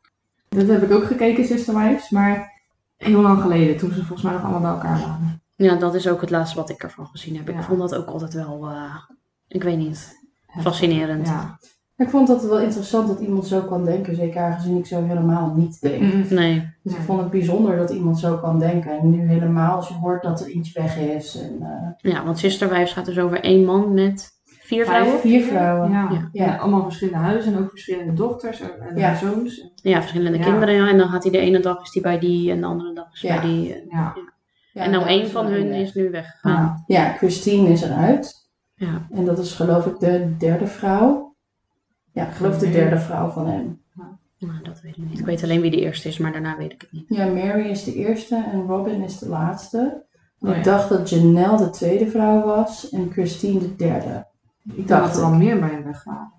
[0.48, 2.52] Dat heb ik ook gekeken, Sister Wives, maar
[2.96, 5.42] heel lang geleden, toen ze volgens mij nog allemaal bij elkaar waren.
[5.56, 7.48] Ja, dat is ook het laatste wat ik ervan gezien heb.
[7.48, 7.62] Ik Ja.
[7.62, 8.94] vond dat ook altijd wel, eh,
[9.48, 10.16] ik weet niet,
[10.60, 11.26] fascinerend.
[11.26, 11.58] Ja.
[11.98, 15.52] Ik vond dat wel interessant dat iemand zo kan denken, zeker aangezien ik zo helemaal
[15.56, 16.30] niet denk.
[16.30, 16.70] Nee.
[16.82, 18.98] Dus ik vond het bijzonder dat iemand zo kan denken.
[18.98, 21.40] En nu helemaal als je hoort dat er iets weg is.
[21.40, 25.18] En, eh, Ja, want Sister Wives gaat dus over één man met vier vrouwen.
[25.20, 25.90] Vier vrouwen.
[25.90, 26.08] Ja.
[26.12, 26.28] Ja.
[26.32, 26.52] Ja.
[26.52, 29.14] En allemaal verschillende huizen en ook verschillende dochters en, en Ja.
[29.16, 29.70] zoons.
[29.74, 30.44] Ja, verschillende Ja.
[30.44, 30.74] kinderen.
[30.74, 30.88] Ja.
[30.88, 33.12] En dan gaat hij de ene dag is hij bij die en de andere dag
[33.12, 33.40] is Ja.
[33.40, 33.84] bij die.
[33.90, 34.14] Ja.
[34.72, 35.80] Ja, en nou één van hun weg.
[35.80, 36.84] is nu weggegaan.
[36.86, 37.02] Ja.
[37.04, 38.48] ja, Christine is eruit.
[38.74, 39.06] Ja.
[39.10, 41.27] En dat is geloof ik de derde vrouw.
[42.18, 43.80] Ja, ik geloof de derde vrouw van hem.
[44.38, 45.18] Nou, dat weet ik niet.
[45.18, 47.04] Ik weet alleen wie de eerste is, maar daarna weet ik het niet.
[47.08, 50.04] Ja, Mary is de eerste en Robin is de laatste.
[50.40, 54.26] Oh, ik dacht dat Janelle de tweede vrouw was en Christine de derde.
[54.74, 56.32] Ik Dacht dat er al meer bij hem weg waren.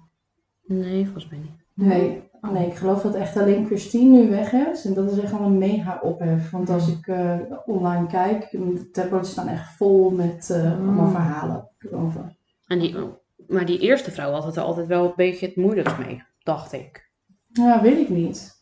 [0.66, 1.88] Nee, volgens mij niet.
[1.88, 2.52] Nee, Oh.
[2.52, 4.86] nee, ik geloof dat echt alleen Christine nu weg is.
[4.86, 6.50] En dat is echt wel een mega ophef.
[6.50, 10.88] Want als ik eh, online kijk, de tabloids staan echt vol met eh, Mm.
[10.88, 12.36] allemaal verhalen erover.
[12.68, 12.96] En die,
[13.50, 16.74] maar die eerste vrouw had het er altijd wel een beetje het moeilijkst mee, dacht
[16.74, 17.10] ik.
[17.48, 18.58] Ja, weet ik niet.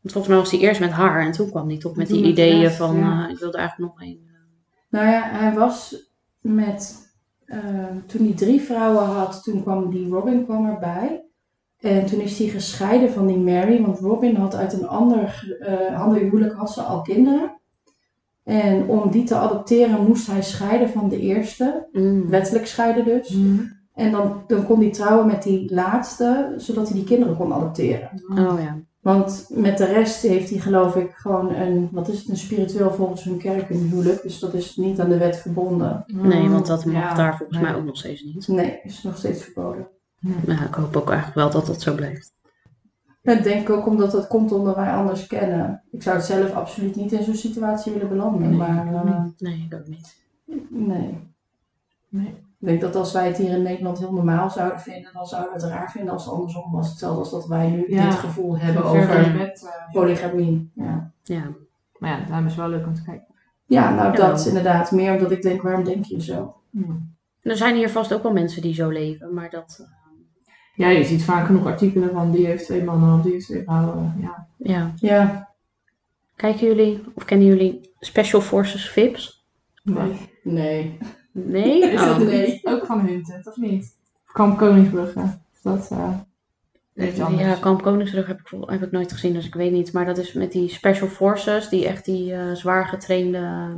[0.00, 2.16] Want volgens mij was hij eerst met haar en toen kwam hij toch met Toen
[2.16, 3.24] die met ideeën rest, van, ja.
[3.24, 4.20] eh, ik wilde eigenlijk nog één.
[4.90, 5.96] Nou ja, hij was
[6.40, 7.04] met.
[7.44, 7.58] eh,
[8.06, 11.24] toen hij drie vrouwen had, toen kwam die Robin kwam erbij.
[11.80, 16.00] En toen is hij gescheiden van die Mary, want Robin had uit een ander, eh
[16.02, 17.60] ander huwelijk had ze al kinderen.
[18.44, 22.28] En om die te adopteren moest hij scheiden van de eerste, Mm.
[22.28, 23.28] wettelijk scheiden dus.
[23.30, 23.62] Mhm.
[23.96, 28.10] En dan, dan kon hij trouwen met die laatste, zodat hij die kinderen kon adopteren.
[28.30, 28.76] Oh ja.
[29.00, 32.92] Want met de rest heeft hij geloof ik gewoon een, wat is het, een spiritueel
[32.92, 34.22] volgens hun kerk een huwelijk.
[34.22, 36.04] Dus dat is niet aan de wet verbonden.
[36.06, 37.66] Nee, want dat mag Ja, daar volgens nee.
[37.66, 38.48] mij ook nog steeds niet.
[38.48, 39.88] Nee, is nog steeds verboden.
[40.46, 42.34] Ja, ik hoop ook eigenlijk wel dat dat zo blijft.
[43.22, 45.82] Dat denk ik ook omdat dat komt omdat wij anders kennen.
[45.90, 48.48] Ik zou het zelf absoluut niet in zo'n situatie willen belanden.
[48.48, 50.16] Nee, maar ik ook eh, Nee, ik ook niet.
[50.68, 51.18] nee.
[52.08, 52.44] Nee.
[52.60, 55.52] Ik denk dat als wij het hier in Nederland heel normaal zouden vinden, dan zouden
[55.54, 56.88] we het raar vinden als het andersom was.
[56.88, 58.04] Hetzelfde als dat wij nu Ja.
[58.04, 60.70] dit gevoel hebben over bed, eh, polygamie.
[60.74, 61.12] Ja.
[61.22, 61.42] Ja.
[61.98, 63.26] Maar ja, daarom is het wel leuk om te kijken.
[63.66, 64.16] ja, nou Ja.
[64.16, 64.90] dat inderdaad.
[64.90, 66.54] Meer omdat ik denk, waarom denk je zo?
[67.42, 69.78] Er zijn hier vast ook wel mensen die zo leven, maar dat...
[69.80, 69.86] eh,
[70.74, 73.62] Ja, je ziet vaak genoeg artikelen van die heeft twee mannen of die heeft twee
[73.62, 74.14] vrouwen.
[74.20, 74.46] Ja.
[74.56, 74.92] ja.
[74.96, 75.54] Ja,
[76.36, 79.46] Kijken jullie, of kennen jullie Special Forces VIPs?
[79.82, 80.30] Nee.
[80.42, 80.98] nee.
[81.44, 81.82] Nee?
[81.84, 82.00] Is
[82.62, 82.72] Oh.
[82.74, 83.96] ook van Hunted, of niet?
[84.32, 85.38] Kamp Koningsbrugge.
[85.62, 85.90] Dat,
[86.94, 87.42] iets anders.
[87.42, 89.92] Ja, Kamp Koningsbrug heb ik, heb ik nooit gezien, dus ik weet niet.
[89.92, 93.70] Maar dat is met die Special Forces, die echt die eh, zwaar getrainde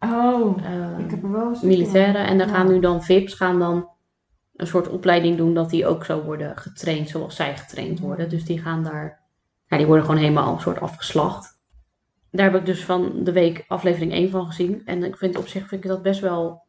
[0.00, 2.26] Oh, eh, ik heb er wel eens militairen.
[2.26, 2.54] En dan Ja.
[2.54, 3.88] gaan nu dan VIPs gaan dan
[4.56, 8.28] een soort opleiding doen dat die ook zo worden getraind zoals zij getraind worden.
[8.28, 9.20] Dus die gaan daar,
[9.66, 11.60] ja, die worden gewoon helemaal een soort afgeslacht.
[12.30, 14.82] Daar heb ik dus van de week aflevering 1 van gezien.
[14.84, 16.61] En ik vind op zich vind ik dat best wel,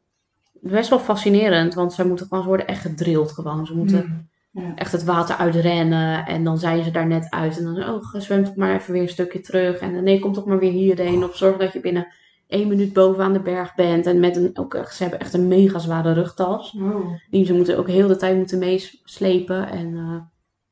[0.71, 3.65] best wel fascinerend, want zij moeten gewoon, ze worden echt gedrild gewoon.
[3.65, 4.73] Ze moeten Hmm.
[4.75, 7.57] echt het water uitrennen en dan zijn ze daar net uit.
[7.57, 9.77] En dan, oh, zwem toch maar even weer een stukje terug.
[9.77, 11.23] En nee, kom toch maar weer hierheen.
[11.23, 12.07] Of zorg dat je binnen
[12.47, 14.05] één minuut bovenaan de berg bent.
[14.05, 16.75] En met een, ook, ze hebben echt een mega zware rugtas.
[16.79, 17.13] Oh.
[17.29, 19.69] Die ze moeten ook heel de tijd moeten meeslepen.
[19.69, 19.95] En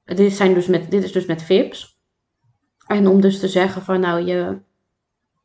[0.05, 1.99] eh, dit, zijn dus met, dit is dus met VIPs.
[2.87, 4.57] En om dus te zeggen van nou, je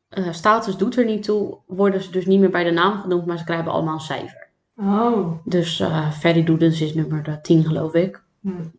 [0.09, 3.25] eh, status doet er niet toe, worden ze dus niet meer bij de naam genoemd,
[3.25, 4.47] maar ze krijgen allemaal een cijfer.
[4.75, 5.31] Oh.
[5.43, 8.23] Dus eh Ferry Doedens is nummer eh, 10 geloof ik.
[8.41, 8.71] Hmm.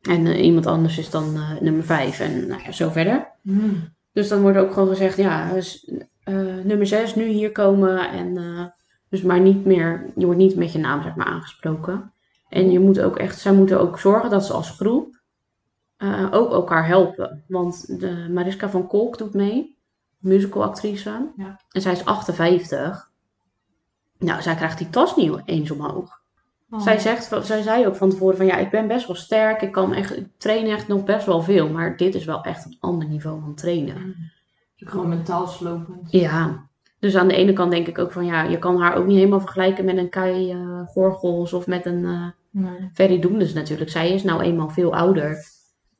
[0.00, 3.28] En eh, iemand anders is dan eh, nummer 5 en nou ja, zo verder.
[3.42, 3.94] Hmm.
[4.12, 5.90] Dus dan wordt ook gewoon gezegd, ja, dus,
[6.24, 8.10] eh, nummer 6 nu hier komen.
[8.10, 8.64] En, eh,
[9.08, 12.12] dus maar niet meer, je wordt niet met je naam zeg maar aangesproken.
[12.48, 15.20] En je moet ook echt, zij moeten ook zorgen dat ze als groep
[15.96, 17.44] eh, ook elkaar helpen.
[17.48, 19.76] Want de Mariska van Kolk doet mee,
[20.22, 21.32] musicalactrice.
[21.36, 21.60] Ja.
[21.70, 23.10] En zij is 58.
[24.18, 26.20] Nou, zij krijgt die tas niet eens omhoog.
[26.70, 26.80] Oh.
[26.80, 29.62] Zij, zegt, zij zei ook van tevoren van ja, ik ben best wel sterk.
[29.62, 31.68] Ik kan echt, ik train echt nog best wel veel.
[31.68, 34.16] Maar dit is wel echt een ander niveau van trainen.
[34.76, 36.10] Gewoon mentaal slopend.
[36.10, 36.66] Ja,
[36.98, 39.16] dus aan de ene kant denk ik ook van ja, je kan haar ook niet
[39.16, 42.90] helemaal vergelijken met een Kai eh, Gorgels of met een eh Nee.
[42.94, 43.90] Ferry Doendes natuurlijk.
[43.90, 45.44] Zij is nou eenmaal veel ouder.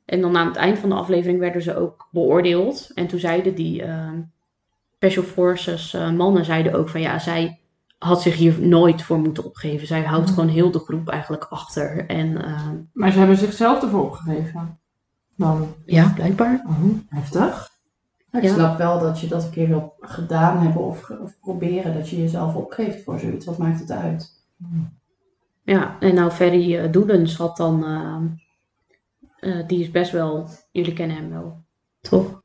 [0.04, 2.90] En dan aan het eind van de aflevering werden ze ook beoordeeld.
[2.94, 4.08] En toen zeiden die eh,
[4.96, 7.60] Special Forces eh, mannen zeiden ook van ja, zij
[7.98, 9.86] had zich hier nooit voor moeten opgeven.
[9.86, 10.34] Zij houdt Mhm.
[10.34, 12.06] gewoon heel de groep eigenlijk achter.
[12.06, 14.78] En eh, Maar ze hebben zichzelf ervoor opgegeven.
[15.36, 15.74] Dan.
[15.86, 16.64] ja, blijkbaar.
[16.68, 17.70] Oh, heftig.
[18.32, 18.52] Ik Ja.
[18.54, 21.94] snap wel dat je dat een keer wil gedaan hebben of, of proberen.
[21.94, 23.46] Dat je jezelf opgeeft voor zoiets.
[23.46, 24.44] Wat maakt het uit?
[25.62, 27.84] Ja, en nou Ferry Doedens had dan,
[29.42, 31.64] eh, die is best wel, jullie kennen hem wel,
[32.00, 32.40] toch?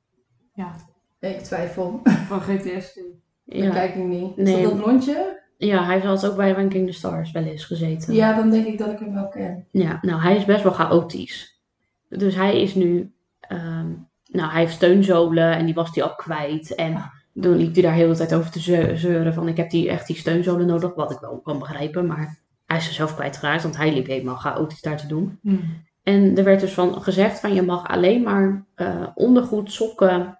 [1.19, 1.99] Ik twijfel.
[2.03, 2.93] Van GTS.
[2.93, 3.03] Dat
[3.43, 4.37] Ja, kijk ik niet.
[4.37, 4.61] Is Nee.
[4.63, 5.41] dat dat blondje?
[5.57, 8.13] ja hij had ook bij Ranking the Stars wel eens gezeten.
[8.13, 9.67] Ja, dan denk ik dat ik hem wel ken.
[9.71, 11.61] Ja, nou hij is best wel chaotisch.
[12.09, 13.91] Dus hij is nu, ehm,
[14.31, 16.75] nou hij heeft steunzolen en die was hij al kwijt.
[16.75, 19.69] En toen liep hij daar heel de tijd over te zeu- zeuren van ik heb
[19.69, 22.05] die, echt die steunzolen nodig, wat ik wel kan begrijpen.
[22.05, 25.39] Maar hij is er zelf kwijtgeraakt, want hij liep helemaal chaotisch daar te doen.
[25.41, 25.85] Hmm.
[26.07, 30.39] En er werd dus van gezegd van je mag alleen maar eh, ondergoed, sokken,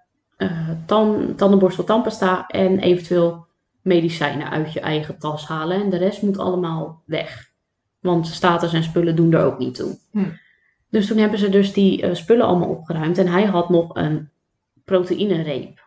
[0.86, 3.46] tan- tandenborstel, tandpasta en eventueel
[3.82, 5.82] medicijnen uit je eigen tas halen.
[5.82, 7.50] En de rest moet allemaal weg.
[8.00, 9.98] Want status en spullen doen er ook niet toe.
[10.10, 10.24] Hm.
[10.90, 13.18] Dus toen hebben ze dus die eh, spullen allemaal opgeruimd.
[13.18, 14.30] En hij had nog een
[14.84, 15.86] proteïnereep.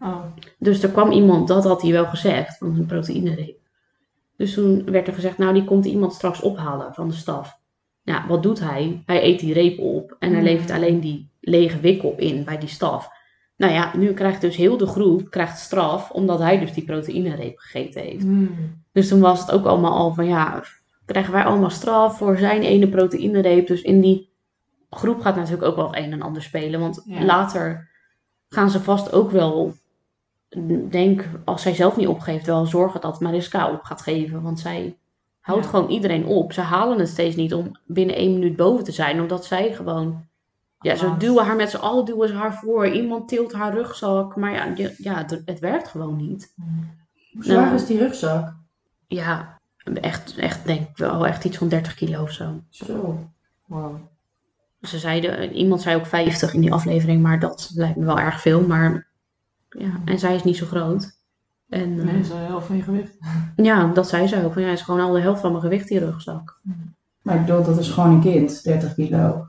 [0.00, 0.24] Oh.
[0.58, 3.58] Dus er kwam iemand, dat had hij wel gezegd, van een proteïnereep.
[4.36, 7.62] Dus toen werd er gezegd, nou die komt iemand straks ophalen van de staf.
[8.04, 9.02] Nou, wat doet hij?
[9.06, 10.48] Hij eet die reep op en hij Hmm.
[10.48, 13.08] levert alleen die lege wikkel in bij die staf.
[13.56, 17.58] Nou ja, nu krijgt dus heel de groep krijgt straf, omdat hij dus die proteïnereep
[17.58, 18.22] gegeten heeft.
[18.22, 18.82] Hmm.
[18.92, 20.62] Dus toen was het ook allemaal al van, ja,
[21.04, 23.66] krijgen wij allemaal straf voor zijn ene proteïnereep.
[23.66, 24.32] Dus in die
[24.90, 26.80] groep gaat natuurlijk ook wel het een en ander spelen.
[26.80, 27.24] Want Ja.
[27.24, 27.90] later
[28.48, 29.74] gaan ze vast ook wel,
[30.90, 34.42] denk, als zij zelf niet opgeeft, wel zorgen dat Mariska op gaat geven.
[34.42, 34.96] Want zij
[35.44, 35.70] houdt Ja.
[35.70, 36.52] gewoon iedereen op.
[36.52, 40.26] Ze halen het steeds niet om binnen één minuut boven te zijn, omdat zij gewoon...
[40.80, 42.88] Ja, ze duwen haar met z'n allen duwen ze haar voor.
[42.88, 44.36] Iemand tilt haar rugzak.
[44.36, 46.52] Maar ja, je- ja het, het werkt gewoon niet.
[47.32, 47.74] Hoe zwaar Nou.
[47.74, 48.54] is die rugzak?
[49.06, 49.60] Ja,
[50.00, 52.60] echt, echt denk ik wel echt iets van 30 kilo of zo.
[52.68, 53.18] Zo.
[53.66, 53.94] Wow.
[54.82, 58.40] ze zeiden, iemand zei ook 50 in die aflevering, maar dat lijkt me wel erg
[58.40, 58.60] veel.
[58.60, 59.06] Maar
[59.68, 61.13] ja, en zij is niet zo groot.
[61.74, 63.16] En eh, Nee, dat is heel van je gewicht.
[63.56, 64.52] ja, dat zei ze ook.
[64.52, 66.60] Van, ja, is gewoon al de helft van mijn gewicht in je rugzak.
[67.22, 69.48] Maar ik bedoel, dat is gewoon een kind, 30 kilo.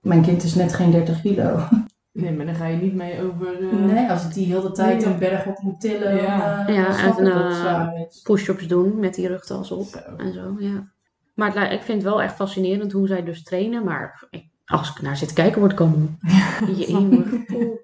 [0.00, 1.58] Mijn kind is net geen 30 kilo.
[2.12, 3.74] Nee, maar dan ga je niet mee over.
[3.86, 5.12] Nee, als ik die heel de tijd Nee.
[5.12, 6.66] een berg op moet tillen, Ja.
[6.66, 8.02] eh, Ja, en, eh.
[8.22, 9.98] Push-ups doen met die rugtas op Zo.
[10.16, 10.92] en zo, ja.
[11.34, 13.84] Maar het, ik vind het wel echt fascinerend hoe zij dus trainen.
[13.84, 16.08] Maar ik- als ik naar zit kijken, word ik al moe.
[16.86, 17.44] Jemig.
[17.46, 17.78] Poeh.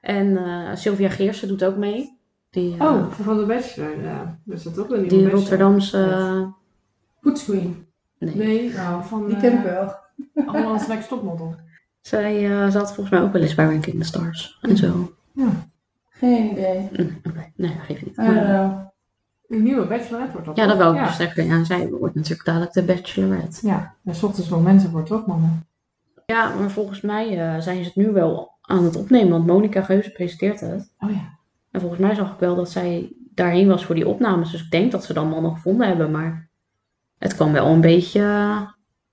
[0.00, 2.19] En eh, Sylvia Geersen doet ook mee.
[2.50, 4.38] Die, eh, Oh, van de Bachelor, ja.
[4.44, 5.40] Dus dat ook een nieuwe die Bachelor.
[5.40, 6.52] Rotterdamse...
[7.20, 7.86] Foodscreen.
[8.18, 8.34] nee.
[8.34, 9.94] Nee, Nou, van die eh, ken ik wel.
[10.46, 11.54] Holland's Next Topmodel.
[12.00, 14.58] Zij eh, zat volgens mij ook wel eens bij Ranking the Stars.
[14.60, 15.12] En zo.
[16.10, 16.88] Geen idee.
[16.96, 18.14] Mm, Oké, nee, dat geeft niet.
[18.14, 18.88] Know.
[19.48, 20.56] Een nieuwe Bachelorette wordt dat.
[20.56, 21.12] Ja, dat ik ja.
[21.12, 21.46] zeggen.
[21.46, 23.66] Ja, zij wordt natuurlijk dadelijk de Bachelorette.
[23.66, 25.66] Ja, er s ochtends nog mensen voor toch, mannen?
[26.26, 29.30] Ja, maar volgens mij eh, zijn ze het nu wel aan het opnemen.
[29.30, 30.92] Want Monica Geuze presenteert het.
[30.98, 31.38] Oh ja.
[31.70, 34.50] En volgens mij zag ik wel dat zij daarheen was voor die opnames.
[34.50, 36.10] Dus ik denk dat ze dan mannen gevonden hebben.
[36.10, 36.48] Maar
[37.18, 38.60] het kwam wel een beetje eh,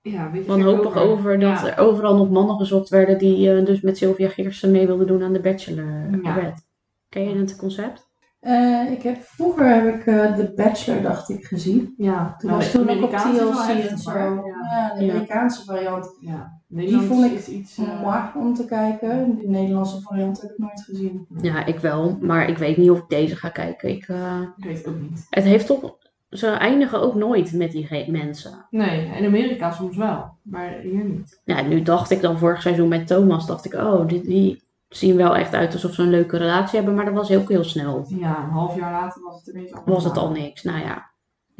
[0.00, 1.66] Ja, een wanhopig over dat Ja.
[1.76, 5.22] er overal nog mannen gezocht werden die eh, dus met Sylvia Geersen mee wilden doen
[5.22, 6.62] aan de Bachelorette.
[7.08, 8.06] Ken je het concept?
[8.40, 11.94] Eh, ik heb, vroeger heb ik eh The Bachelor, dacht ik, gezien.
[11.96, 14.10] Ja, Toen nou, was de toen ook op TLC en zo.
[14.12, 15.10] Ja, de Ja.
[15.12, 16.16] Amerikaanse variant.
[16.20, 16.57] ja.
[16.70, 17.76] Die vond ik is iets...
[17.76, 19.38] Moi om te kijken.
[19.38, 21.26] De Nederlandse variant heb ik nooit gezien.
[21.42, 22.18] Ja, ik wel.
[22.20, 23.88] Maar ik weet niet of ik deze ga kijken.
[23.88, 25.26] Ik, eh, Ik weet het ook niet.
[25.30, 25.96] het heeft toch...
[26.28, 28.66] Ze eindigen ook nooit met die mensen.
[28.70, 31.40] Nee, in Amerika soms wel, maar hier niet.
[31.44, 35.16] Ja, nu dacht ik dan vorig seizoen met Thomas, dacht ik, oh, die, die zien
[35.16, 38.04] wel echt uit alsof ze een leuke relatie hebben, maar dat was ook heel snel.
[38.08, 39.94] Ja, een half jaar later was het ineens anders.
[39.94, 40.62] Was het al niks.
[40.62, 41.10] Nou ja,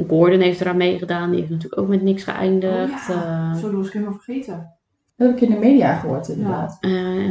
[0.09, 3.07] Gordon heeft eraan meegedaan, die heeft natuurlijk ook met niks Oh, geëindigd.
[3.07, 3.51] ja.
[3.53, 4.78] Eh, Zo, dat was ik helemaal vergeten.
[5.19, 6.77] Dat heb ik in de media gehoord, inderdaad.
[6.81, 7.29] eh,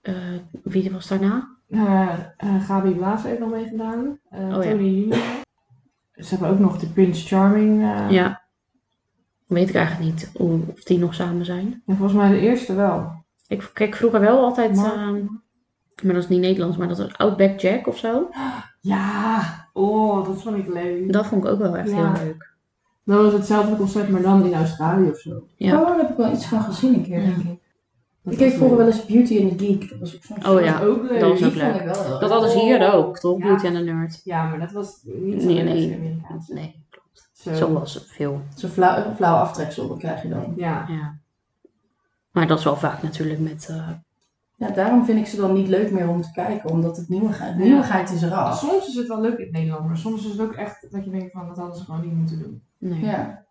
[0.00, 0.14] eh,
[0.62, 1.48] wie was daarna?
[1.68, 4.18] Eh eh, Gabi Blaas heeft nog meegedaan.
[4.30, 4.52] Eh Oh.
[4.60, 5.18] Tony Junior.
[6.12, 7.82] Ze hebben ook nog de Prince Charming.
[7.82, 8.42] eh, Ja.
[9.46, 11.82] Weet ik eigenlijk niet hoe, of die nog samen zijn.
[11.86, 13.12] En volgens mij de eerste wel.
[13.48, 14.82] Ik keek vroeger wel altijd, eh,
[16.02, 18.28] maar dat is niet Nederlands, maar dat was Outback Jack of zo.
[18.80, 19.40] Ja,
[19.72, 21.12] oh, dat vond ik leuk.
[21.12, 22.12] Dat vond ik ook wel echt Ja.
[22.12, 22.49] heel leuk.
[23.10, 25.46] Dat was hetzelfde concept, maar dan in Australië of zo.
[25.56, 25.80] Ja.
[25.80, 27.26] Oh, daar heb ik wel iets van gezien een keer, Ja.
[27.26, 27.58] denk ik.
[28.22, 29.88] Dat Ik keek vroeger wel eens Beauty and the Geek.
[29.90, 31.20] Dat was ook zo'n Oh ja, ook leuk.
[31.20, 31.74] dat was ook leuk.
[31.74, 33.38] ik wel heel Dat hadden ze hier ook, toch?
[33.38, 33.44] Ja.
[33.46, 34.20] Beauty and the Nerd.
[34.24, 35.88] Ja, maar dat was niet zo Nee, nee.
[35.88, 36.54] de Amerikaanse.
[36.54, 36.84] Nee,
[37.32, 37.54] Zo.
[37.54, 38.40] zo was het veel.
[38.54, 40.52] Zo'n flauw, flauw aftreksel dat krijg je dan.
[40.56, 40.84] Ja.
[40.88, 41.18] Ja.
[42.30, 43.66] Maar dat is wel vaak natuurlijk met...
[43.70, 43.88] eh,
[44.60, 46.70] Ja, daarom vind ik ze dan niet leuk meer om te kijken.
[46.70, 47.62] Omdat het nieuwigheid, Ja.
[47.64, 48.58] nieuwigheid is eraf.
[48.58, 51.04] Soms is het wel leuk in het Nederlands, maar soms is het ook echt dat
[51.04, 52.62] je denkt van dat hadden ze gewoon niet moeten doen.
[52.78, 53.00] nee.
[53.04, 53.44] Ja,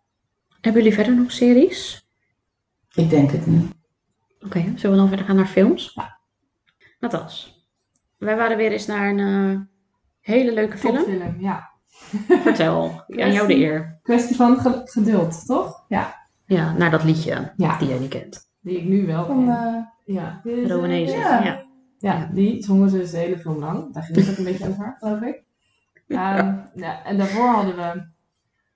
[0.60, 2.08] Hebben jullie verder nog series?
[2.94, 3.72] ik denk het niet.
[4.44, 5.98] Oké, zullen we dan verder gaan naar films?
[7.00, 7.64] Natas,
[8.18, 9.60] wij waren weer eens naar een eh,
[10.20, 10.96] hele leuke film.
[10.96, 11.68] Topfilm, ja.
[12.28, 13.98] Vertel, aan jou de eer.
[14.02, 15.84] Kwestie van ge- geduld, toch?
[15.88, 16.14] Ja.
[16.44, 18.50] Ja, naar dat liedje Ja, die jij niet kent.
[18.60, 19.88] die ik nu wel Van, ken.
[20.10, 20.40] Eh, Ja.
[20.74, 21.16] Rowanese.
[21.16, 21.42] Ja.
[21.44, 21.62] Ja.
[21.98, 23.92] Ja, die zongen ze dus de hele film lang.
[23.94, 25.42] Daar ging het ook een beetje over, geloof ik.
[26.08, 28.02] Ehm, ja, en daarvoor hadden we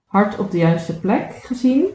[0.07, 1.87] Hart op de juiste plek gezien.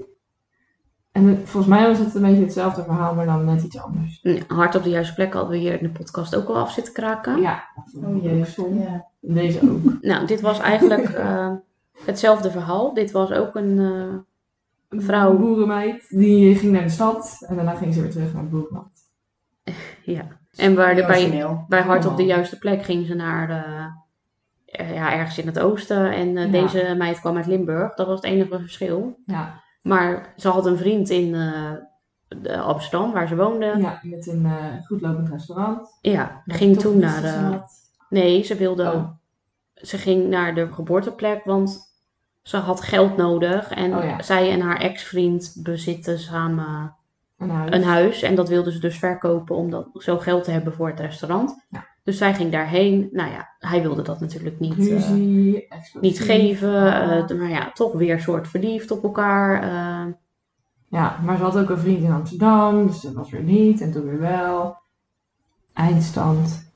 [1.12, 4.20] En het- volgens mij was het een beetje hetzelfde verhaal, maar dan net iets anders.
[4.22, 6.72] Ja, Hard op de juiste plek hadden we hier in de podcast ook al af
[6.72, 7.42] zitten kraken.
[7.42, 7.64] Ja,
[8.04, 8.24] Oh.
[8.84, 9.06] Ja.
[9.20, 9.80] Deze ook.
[10.02, 11.52] Nou, dit was eigenlijk eh,
[12.06, 12.94] hetzelfde verhaal.
[12.94, 13.80] Dit was ook een...
[13.80, 14.18] eh,
[14.90, 15.38] Een Vrouw.
[15.38, 18.99] boerenmeid, die ging naar de stad en daarna ging ze weer terug naar het boerenland.
[20.16, 20.28] ja.
[20.56, 23.64] En waar de, bij, bij Hart op de juiste plek ging ze naar de,
[24.66, 26.12] eh, ja, ergens in het oosten.
[26.12, 26.52] En eh, Ja.
[26.52, 27.94] deze meid kwam uit Limburg.
[27.94, 29.20] Dat was het enige verschil.
[29.26, 31.72] Ja, Maar ze had een vriend in eh,
[32.42, 33.66] de Amsterdam, waar ze woonde.
[33.66, 35.98] Ja, ja met een eh, goedlopend restaurant.
[36.46, 37.60] ging Toch toen naar de...
[38.10, 38.92] Nee, ze wilde...
[38.92, 39.10] Oh.
[39.74, 41.80] Ze ging naar de geboorteplek, want
[42.42, 43.72] ze had geld nodig.
[43.72, 44.22] En Oh ja.
[44.22, 46.96] zij en haar ex-vriend bezitten samen
[47.40, 47.72] Een huis.
[47.76, 48.22] een huis.
[48.22, 51.66] En dat wilden ze dus verkopen om dat, zo geld te hebben voor het restaurant.
[51.70, 51.86] Ja.
[52.04, 53.10] Dus zij ging daarheen.
[53.12, 55.68] Nou ja, hij wilde dat natuurlijk niet, eh, Ruzie,
[56.02, 56.94] niet geven.
[57.30, 59.64] Eh, maar ja, toch weer soort verliefd op elkaar.
[59.64, 60.14] eh.
[60.88, 63.92] Ja, maar ze had ook een vriend in Amsterdam, dus dat was weer niet en
[63.92, 64.78] toen weer wel.
[65.74, 66.72] Eindstand.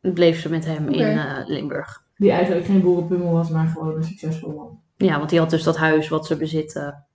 [0.00, 2.04] bleef ze met hem in eh, Limburg.
[2.16, 4.80] Die eigenlijk geen boerenpummel was, maar gewoon een succesvol man.
[4.96, 7.06] Ja, want die had dus dat huis wat ze bezitten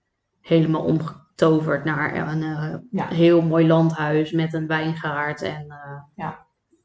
[0.41, 0.83] helemaal
[1.41, 3.07] omgetoverd naar een eh, Ja.
[3.07, 5.41] heel mooi landhuis met een wijngaard.
[5.41, 5.65] En
[6.15, 6.25] eh,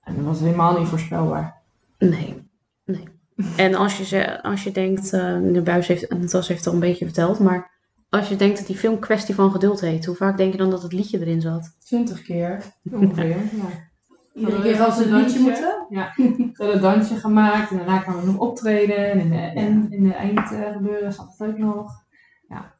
[0.05, 1.57] En dat was helemaal niet voorspelbaar.
[1.99, 2.51] nee,
[2.85, 3.09] nee.
[3.57, 6.69] En als je, ze, als je denkt, eh de buis heeft, en Natas heeft het
[6.69, 7.71] al een beetje verteld, maar
[8.09, 10.71] als je denkt dat die film Kwestie van Geduld heet, hoe vaak denk je dan
[10.71, 11.77] dat het liedje erin zat?
[11.79, 12.63] Twintig keer.
[12.93, 13.27] Ongeveer,
[13.63, 13.87] ja.
[14.35, 15.87] Iedere keer als ze een liedje moeten.
[15.89, 16.05] Ze
[16.57, 19.11] hadden een dansje gemaakt en daarna kwamen we nog optreden.
[19.11, 22.07] En in de, en in de eind eh, gebeuren zat het ook nog.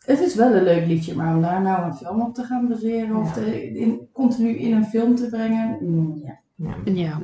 [0.05, 2.69] Het is wel een leuk liedje, maar om daar nou een film op te gaan
[2.69, 3.33] baseren of Ja.
[3.33, 5.77] te, in, continu in een film te brengen.
[5.81, 6.39] mm, ja.
[6.55, 6.75] Ja.
[6.85, 7.21] Ja.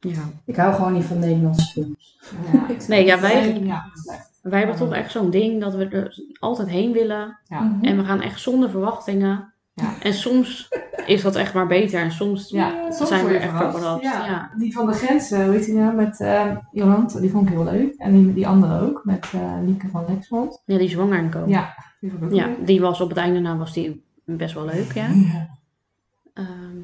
[0.00, 0.22] ja.
[0.44, 2.18] Ik hou gewoon niet van Nederlandse films.
[2.52, 2.66] Ja.
[2.88, 3.84] Nee, ja, wij, Ja,
[4.42, 7.38] wij hebben toch echt zo'n ding dat we er altijd heen willen.
[7.44, 7.60] Ja.
[7.60, 7.84] Mhm.
[7.84, 9.49] En we gaan echt zonder verwachtingen.
[9.74, 9.94] Ja.
[10.02, 10.68] En soms
[11.06, 12.00] is dat echt maar beter.
[12.00, 13.76] En soms Ja, soms zijn we echt verrast.
[13.78, 14.02] verrast.
[14.02, 14.26] Ja.
[14.26, 14.50] Ja.
[14.56, 17.64] Die van de grenzen, hoe heet die nou, met eh Jolante, die vond ik heel
[17.64, 17.94] leuk.
[17.94, 20.62] En die, die andere ook, met eh Lieke van Lexmond.
[20.66, 21.48] Ja, die zwanger en komen.
[21.48, 22.66] Ja, die Ja, leuk.
[22.66, 25.06] die was op het einde nou was die best wel leuk, ja.
[25.08, 25.48] Ja.
[26.34, 26.78] Ehm,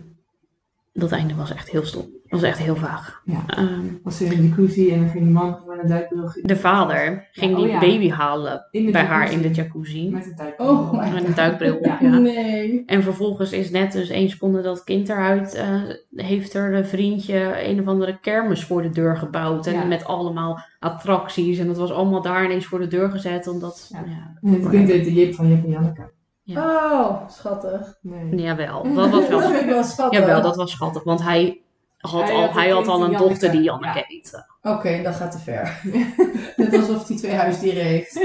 [0.92, 2.07] dat einde was echt heel stom.
[2.30, 3.20] Was echt heel vaag.
[3.24, 3.42] Ja.
[3.46, 3.66] Ehm,
[4.02, 7.28] Was ze in de jacuzzi en dan ging die man gewoon een duikbril de vader
[7.32, 7.78] ging Ja, oh die ja.
[7.78, 10.08] baby halen de bij haar in de jacuzzi.
[10.10, 10.68] Met een duikbril.
[10.68, 12.18] Oh my Met een duikbril op, Ja.
[12.18, 12.82] Nee.
[12.86, 15.80] En vervolgens is net dus één seconde dat kind eruit, eh,
[16.14, 19.66] heeft er een vriendje een of andere kermis voor de deur gebouwd.
[19.66, 19.84] En Ja.
[19.84, 21.58] met allemaal attracties.
[21.58, 23.46] En dat was allemaal daar ineens voor de deur gezet.
[23.46, 23.98] Omdat, Ja.
[24.06, 24.38] ja.
[24.42, 26.14] En het kind heet de Jip van Jip en Janneke.
[26.54, 27.94] Oh, schattig.
[28.02, 28.34] Nee.
[28.42, 30.18] Jawel, dat was Dat wel, ik wel schattig.
[30.20, 31.04] jawel, dat was schattig.
[31.04, 31.60] Want hij
[32.07, 34.47] had Hij al, had hij had al een dochter die Janneke, heette.
[34.62, 35.81] Oké, dat gaat te ver.
[36.57, 38.14] Net alsof hij twee huisdieren heeft.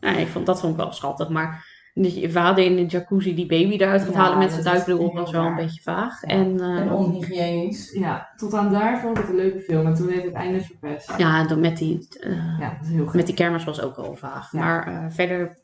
[0.00, 1.28] Nou, ik vond, dat vond ik wel schattig.
[1.28, 4.64] Maar dat je vader in de jacuzzi die baby eruit gaat Ja, halen met zijn
[4.64, 6.20] duikbril was wel een beetje vaag.
[6.22, 6.28] Ja.
[6.28, 7.92] En, eh, En onhygiënisch.
[7.92, 9.86] Ja, tot aan daar vond ik het een leuke film.
[9.86, 11.12] En toen werd het einde verpest.
[11.16, 13.14] ja, dan met die, eh, Ja, dat is heel gek.
[13.14, 14.52] met die kermis was ook wel vaag.
[14.52, 14.58] Ja.
[14.60, 15.58] Maar eh, verder,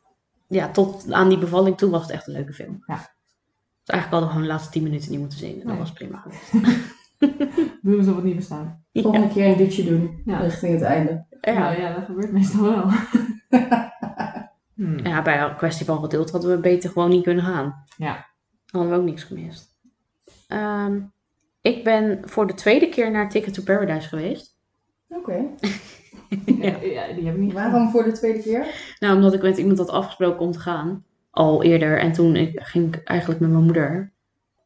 [0.48, 2.82] ja, tot aan die bevalling toe was het echt een leuke film.
[2.86, 2.94] Ja.
[2.96, 3.06] Dus
[3.96, 5.56] eigenlijk hadden we gewoon de laatste tien minuten niet moeten zien.
[5.56, 5.76] Dat Nee.
[5.78, 6.22] was prima.
[7.82, 8.84] Doen alsof het niet bestaan.
[8.92, 10.22] Volgende keer een dutje doen.
[10.24, 10.38] Ja.
[10.38, 11.26] Richting het einde.
[11.40, 11.58] Ja.
[11.58, 12.90] Nou ja, dat gebeurt meestal wel.
[14.74, 14.98] Hmm.
[15.06, 17.84] ja, bij een kwestie van geduld hadden we beter gewoon niet kunnen gaan.
[17.96, 18.26] Ja.
[18.66, 19.76] Hadden we ook niks gemist.
[20.46, 21.00] Ehm,
[21.60, 24.58] ik ben voor de tweede keer naar Ticket to Paradise geweest.
[25.08, 25.44] Oké.
[26.46, 28.66] Ja, ja, die heb ik niet Waarom voor de tweede keer?
[28.98, 31.04] Nou, omdat ik met iemand had afgesproken om te gaan.
[31.30, 31.98] Al eerder.
[31.98, 34.12] En toen ik, ging ik eigenlijk met mijn moeder.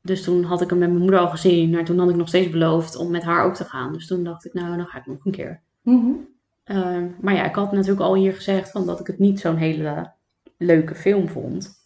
[0.02, 1.70] Dus toen had ik hem met mijn moeder al gezien.
[1.70, 3.92] Maar toen had ik nog steeds beloofd om met haar ook te gaan.
[3.92, 5.60] Dus toen dacht ik, nou, dan ga ik nog een keer.
[5.82, 6.10] Mhm.
[6.64, 9.56] Ehm, maar ja, ik had natuurlijk al hier gezegd van dat ik het niet zo'n
[9.56, 10.12] hele
[10.56, 11.80] leuke film vond.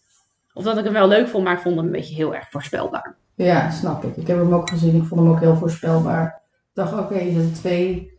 [0.53, 2.51] Of dat ik hem wel leuk vond, maar ik vond hem een beetje heel erg
[2.51, 3.17] voorspelbaar.
[3.35, 4.17] Ja, snap ik.
[4.17, 4.97] Ik heb hem ook gezien.
[4.97, 6.43] Ik vond hem ook heel voorspelbaar.
[6.53, 8.13] Ik dacht, oké, er zitten twee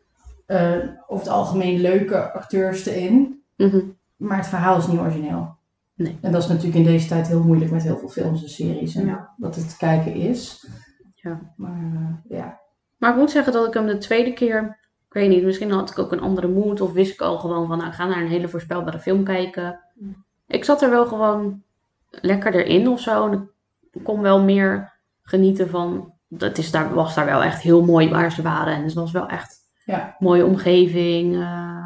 [0.45, 3.43] eh, over het algemeen leuke acteurs erin.
[3.55, 3.79] Mhm.
[4.15, 5.56] Maar het verhaal is niet origineel.
[5.97, 6.17] Nee.
[6.21, 8.95] En dat is natuurlijk in deze tijd heel moeilijk met heel veel films en series.
[8.95, 9.33] En Ja.
[9.37, 10.67] dat het kijken is.
[11.15, 11.53] Ja.
[11.57, 12.59] Maar eh, ja.
[12.97, 15.89] Maar ik moet zeggen dat ik hem de tweede keer, ik weet niet, misschien had
[15.89, 16.81] ik ook een andere mood.
[16.81, 19.79] Of wist ik al gewoon van, nou, ik ga naar een hele voorspelbare film kijken.
[19.95, 20.23] Mm.
[20.47, 21.63] Ik zat er wel gewoon
[22.09, 23.27] lekker erin of zo.
[23.31, 23.49] En
[23.91, 28.09] ik kon wel meer genieten van, het is daar, was daar wel echt heel mooi
[28.09, 28.73] waar ze waren.
[28.75, 29.55] En het was wel echt
[29.85, 30.15] Ja.
[30.19, 31.35] mooie omgeving.
[31.35, 31.85] eh,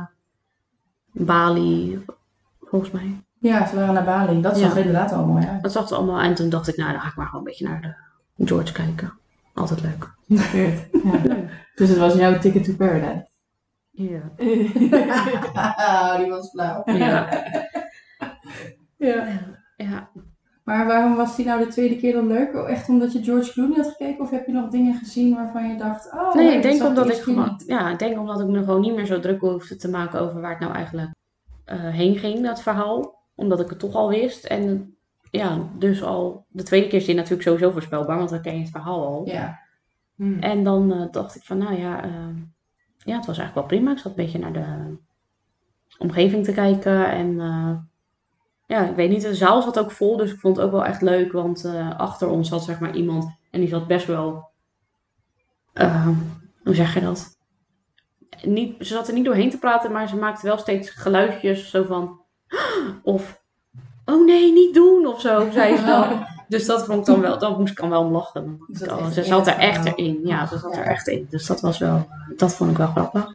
[1.14, 2.06] Bali,
[2.62, 3.22] volgens mij.
[3.42, 4.42] Ja, ze waren naar Bali.
[4.42, 4.68] Dat Ja.
[4.68, 5.62] zag inderdaad al mooi uit.
[5.62, 6.20] Dat zag er allemaal.
[6.20, 7.98] En toen dacht ik, nou, dan ga ik maar gewoon een beetje naar
[8.36, 9.14] de George kijken.
[9.54, 10.10] Altijd leuk.
[10.52, 10.88] Weird.
[11.04, 11.36] Ja.
[11.76, 13.30] Dus het was jouw ticket to paradise.
[13.92, 14.22] Ja.
[16.18, 16.82] Die was flauw.
[16.86, 17.30] Ja.
[18.98, 19.26] Ja.
[19.78, 20.10] ja.
[20.64, 22.56] Maar waarom was die nou de tweede keer dan leuk?
[22.56, 24.24] Oh, Echt omdat je George Clooney had gekeken?
[24.24, 27.22] Of heb je nog dingen gezien waarvan je dacht, oh Nee, ik denk omdat ik
[27.22, 30.20] gewoon, ja, ik denk omdat ik me gewoon niet meer zo druk hoefde te maken
[30.20, 31.10] over waar het nou eigenlijk
[31.66, 33.20] eh, heen ging, dat verhaal.
[33.42, 34.46] Omdat ik het toch al wist.
[34.46, 34.96] En
[35.32, 38.62] ja, dus al de tweede keer is die natuurlijk sowieso voorspelbaar, want dan ken je
[38.62, 39.28] het verhaal al.
[39.28, 39.60] Ja.
[40.16, 40.40] Hmm.
[40.40, 42.36] En dan eh, dacht ik van, nou ja, eh,
[42.98, 43.92] ja, het was eigenlijk wel prima.
[43.92, 44.98] Ik zat een beetje naar de
[45.98, 47.12] omgeving te kijken.
[47.12, 47.78] En eh,
[48.68, 50.86] ja, ik weet niet, de zaal zat ook vol, dus ik vond het ook wel
[50.86, 51.32] echt leuk.
[51.32, 51.66] Want
[51.98, 54.50] achter ons zat zeg maar iemand en die zat best wel,
[56.64, 57.40] hoe zeg je dat?
[58.44, 61.84] Niet, ze zat er niet doorheen te praten, maar ze maakte wel steeds geluidjes zo
[61.84, 62.21] van,
[63.04, 63.42] of,
[64.06, 66.26] oh nee, niet doen, of zo, zei ze dan.
[66.48, 68.60] Dus dat vond ik dan wel, dan moest ik dan wel om lachen.
[68.68, 70.20] Dan ze in zat er echt erin.
[70.24, 70.80] Ja, ze zat Ja.
[70.80, 71.28] er echt in.
[71.30, 72.08] Dus dat was wel,
[72.38, 73.34] dat vond ik wel grappig.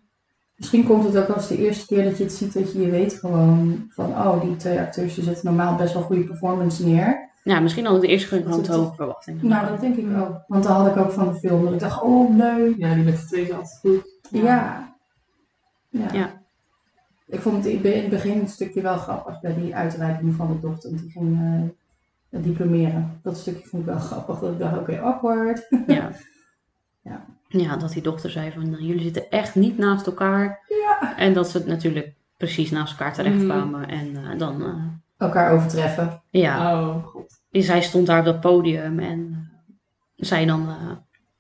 [0.57, 2.91] Misschien komt het ook als de eerste keer dat je het ziet, dat je je
[2.91, 7.31] weet gewoon van, oh, die twee acteurs die zetten normaal best wel goede performance neer.
[7.45, 9.47] Ja, misschien had ik de eerste keer te het- hoge verwachtingen.
[9.49, 10.41] Nou, dat denk ik ook.
[10.47, 11.65] Want dat had ik ook van de film.
[11.65, 12.75] Dat ik dacht, oh, leuk.
[12.77, 14.19] Ja, die met de twee altijd goed.
[14.31, 14.95] Ja.
[15.89, 16.13] Ja.
[16.13, 16.31] Ja.
[17.27, 20.61] Ik vond het in het begin een stukje wel grappig bij die uitreiking van de
[20.61, 20.91] dochter.
[20.91, 21.39] Want die ging
[22.31, 23.21] eh, diplomeren.
[23.23, 24.39] Dat stukje vond ik wel grappig.
[24.39, 25.67] Dat ik dacht, oké, awkward.
[25.87, 26.11] Ja.
[27.03, 27.25] Ja.
[27.49, 30.65] ja, dat die dochter zei van, nou, jullie zitten echt niet naast elkaar.
[30.69, 31.17] Ja.
[31.17, 33.89] En dat ze het natuurlijk precies naast elkaar terechtkwamen.
[33.89, 34.75] En eh, dan, eh,
[35.17, 36.23] elkaar overtreffen.
[36.31, 37.41] Ja, Oh, god.
[37.51, 39.49] en zij stond daar op dat podium en
[40.17, 40.91] zij dan eh,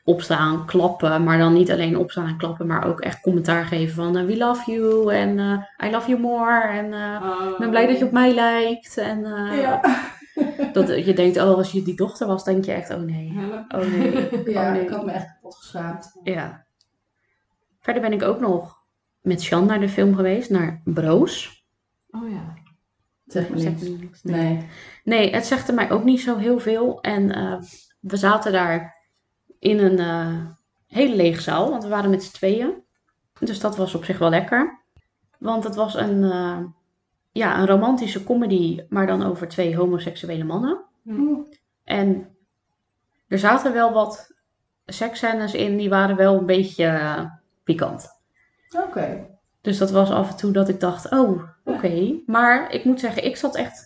[0.06, 1.24] opstaan, klappen.
[1.24, 4.16] Maar dan niet alleen opstaan en klappen, maar ook echt commentaar geven van...
[4.16, 7.86] eh, we love you en eh, I love you more en eh, ik ben blij
[7.86, 8.98] dat je op mij lijkt.
[8.98, 9.82] En eh,
[10.72, 13.32] dat je denkt, oh, als je die dochter was, denk je echt, oh nee,
[13.68, 14.12] oh nee.
[14.52, 14.82] Ja, Oh, nee.
[14.82, 16.20] ik had me echt kapot geschaamd.
[16.22, 16.66] Ja.
[17.80, 18.84] Verder ben ik ook nog
[19.20, 21.64] met Sjan naar de film geweest, naar Broos.
[22.10, 22.54] Oh ja.
[23.26, 24.22] Zeg me niks.
[24.22, 24.66] nee.
[25.04, 25.30] Nee.
[25.34, 27.00] Het zegt er mij ook niet zo heel veel.
[27.00, 27.28] En
[28.00, 28.95] we zaten daar
[29.66, 30.46] in een eh,
[30.86, 32.82] hele lege zaal, want we waren met z'n tweeën.
[33.38, 34.80] Dus dat was op zich wel lekker.
[35.38, 36.58] Want het was een, eh,
[37.32, 40.84] ja, een romantische comedy, maar dan over twee homoseksuele mannen.
[41.06, 41.38] Oeh.
[41.84, 42.36] En
[43.28, 44.34] er zaten wel wat
[44.86, 47.24] seksscènes in, die waren wel een beetje eh,
[47.64, 48.08] pikant.
[48.84, 49.26] Oké.
[49.60, 52.20] Dus dat was af en toe dat ik dacht, oh, oké.
[52.26, 53.85] Maar ik moet zeggen, ik zat echt...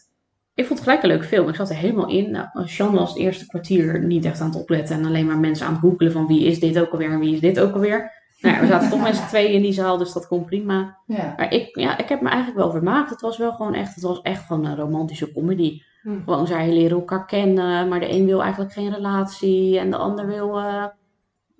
[0.60, 1.48] Ik vond het gelijk een leuke film.
[1.48, 2.30] Ik zat er helemaal in.
[2.30, 4.96] Nou, Sean was het eerste kwartier niet echt aan het opletten.
[4.96, 7.34] En alleen maar mensen aan het googelen van wie is dit ook alweer en wie
[7.34, 8.12] is dit ook alweer.
[8.40, 10.98] Nou ja, we zaten toch met z'n tweeën in die zaal, dus dat kon prima.
[11.06, 11.34] Ja.
[11.36, 13.10] Maar ik, ja, ik heb me eigenlijk wel vermaakt.
[13.10, 15.80] Het was wel gewoon echt, het was echt gewoon een romantische comedy.
[16.02, 16.20] Hm.
[16.24, 20.26] Gewoon, zij leren elkaar kennen, maar de een wil eigenlijk geen relatie en de ander
[20.26, 20.58] wil...
[20.58, 20.84] eh,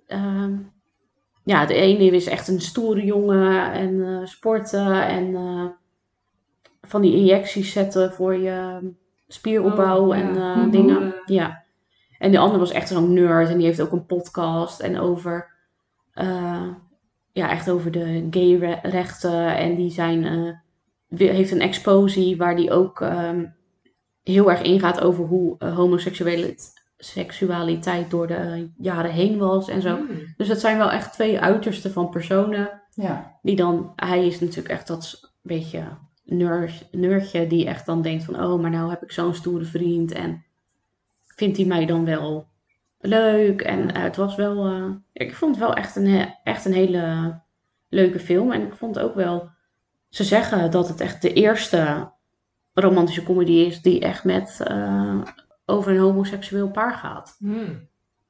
[0.07, 0.53] ehm,
[1.45, 5.65] ja, de ene is echt een stoere jongen en eh, sporten en eh,
[6.91, 8.79] van die injecties zetten voor je
[9.29, 10.71] spieropbouw Oh, en eh, Mhm.
[10.71, 11.15] dingen.
[11.27, 11.63] Ja.
[12.19, 15.51] En de ander was echt zo'n nerd en die heeft ook een podcast en over,
[16.13, 16.67] eh,
[17.33, 19.57] ja, echt over de gay-rechten.
[19.57, 23.45] En die zijn, eh, heeft een exposie waar die ook ehm,
[24.23, 26.55] heel erg ingaat over hoe eh, homoseksuele
[26.97, 29.97] seksualiteit door de jaren heen was en zo.
[29.97, 30.03] Hm.
[30.37, 32.81] Dus dat zijn wel echt twee uitersten van personen.
[32.95, 33.39] Ja.
[33.43, 35.83] Die dan, hij is natuurlijk echt dat beetje
[36.31, 40.13] nerd, nerdje die echt dan denkt van, oh, maar nou heb ik zo'n stoere vriend
[40.13, 40.45] en
[41.37, 42.49] vindt hij mij dan wel
[43.01, 43.61] leuk.
[43.61, 47.35] En het was wel, eh, ik vond het wel echt een, echt een hele
[47.89, 48.53] leuke film.
[48.53, 49.49] En ik vond ook wel,
[50.09, 52.11] ze zeggen dat het echt de eerste
[52.75, 55.21] romantische comedy is die echt met, eh,
[55.67, 57.37] over een homoseksueel paar gaat.
[57.39, 57.47] Hm.
[57.47, 57.73] Nou,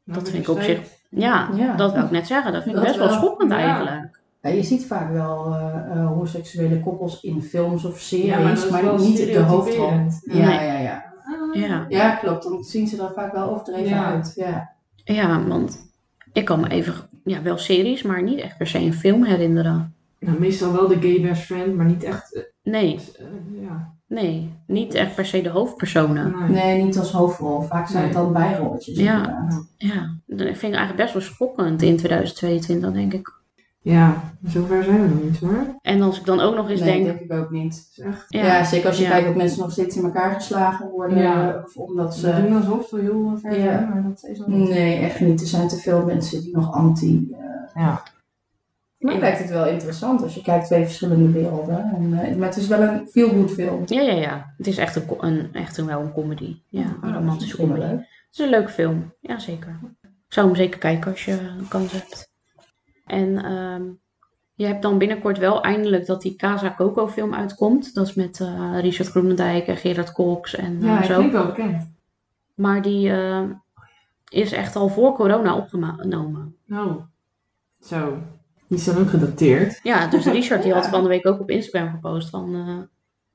[0.05, 0.81] Dat vind ik op zich,
[1.11, 1.77] ja, Ja.
[1.77, 2.53] dat wil ik net zeggen.
[2.53, 3.17] Dat vind ik best wel wel.
[3.17, 3.57] schokkend Ja.
[3.59, 4.20] eigenlijk.
[4.43, 8.85] Ja, je ziet vaak wel eh, eh, homoseksuele koppels in films of series, Ja, maar
[8.85, 9.87] maar, niet de hoofdrol.
[9.91, 10.43] Ja, Nee.
[10.67, 11.05] ja, ja.
[11.25, 11.55] Ah.
[11.61, 11.87] Ja.
[11.89, 12.43] Ja, klopt.
[12.43, 14.05] Dan zien ze er vaak wel overdreven Ja.
[14.13, 14.33] uit.
[14.37, 14.71] Ja.
[15.05, 15.91] Ja, want
[16.33, 19.95] ik kan me even, ja, wel series, maar niet echt per se een film herinneren.
[20.19, 22.35] Nou, meestal wel de gay best friend, maar niet echt.
[22.35, 23.25] eh, Nee, eh,
[23.63, 23.93] ja.
[24.07, 26.35] nee, niet echt per se de hoofdpersonen.
[26.39, 26.49] Nee.
[26.49, 27.61] Nee, niet als hoofdrol.
[27.61, 28.97] Vaak zijn het dan bijrolletjes.
[28.99, 29.17] Ja.
[29.17, 29.67] inderdaad.
[29.77, 33.39] Ja, dat vind ik eigenlijk best wel schokkend in 2022, denk ik.
[33.83, 35.79] Ja, zover zijn we nog niet hoor.
[35.83, 38.01] En als ik dan ook nog eens Nee, denk, denk ik ook niet.
[38.05, 38.25] Echt.
[38.29, 39.09] ja, Ja, zeker als je ja.
[39.11, 41.19] kijkt dat mensen nog steeds in elkaar geslagen worden.
[41.19, 41.63] Ja.
[41.65, 42.43] Of omdat Ze ze...
[42.43, 43.63] doen alsof we heel ver Ja.
[43.63, 44.69] zijn, maar dat is al niet.
[44.69, 45.41] Nee, echt niet.
[45.41, 47.29] Er zijn te veel mensen die nog anti...
[47.33, 48.03] eh, Ja.
[48.99, 51.79] Maar lijkt het wel interessant als je kijkt twee verschillende werelden.
[51.95, 53.83] En, eh, maar het is wel een feel-good film.
[53.87, 54.55] ja, ja, ja.
[54.57, 56.57] Het is echt, een, echt een, wel een comedy.
[56.69, 57.81] Ja, een dat is romantische comedy.
[57.81, 57.91] leuk.
[57.99, 59.79] Het is een leuke film, ja zeker.
[60.03, 62.30] Ik zou hem zeker kijken als je een kans hebt.
[63.11, 63.83] En ehm,
[64.55, 67.95] je hebt dan binnenkort wel eindelijk dat die Casa Coco film uitkomt.
[67.95, 71.15] Dat is met eh, Richard Groenendijk en Gerard Cox en eh, Ja, ik zo.
[71.15, 71.91] klinkt wel bekend.
[72.55, 73.43] Maar die eh,
[74.29, 76.57] is echt al voor corona opgenomen.
[76.71, 76.95] Oh.
[77.81, 78.19] Zo.
[78.69, 79.81] Die is dan ook gedateerd.
[79.83, 80.91] Ja, dus Richard die had Ja.
[80.91, 82.55] van de week ook op Instagram gepost van...
[82.55, 82.79] eh,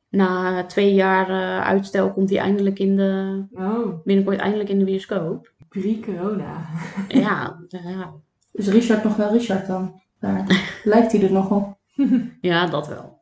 [0.09, 4.03] na twee jaar eh, uitstel komt hij eindelijk in de, Oh.
[4.03, 5.53] binnenkort eindelijk in de bioscoop.
[5.69, 6.65] Pre-corona.
[7.07, 8.13] Ja, ja,
[8.55, 10.01] Is Richard nog wel Richard dan?
[10.19, 10.45] Daar
[10.83, 11.77] lijkt hij er nog op.
[12.41, 13.19] ja, dat wel.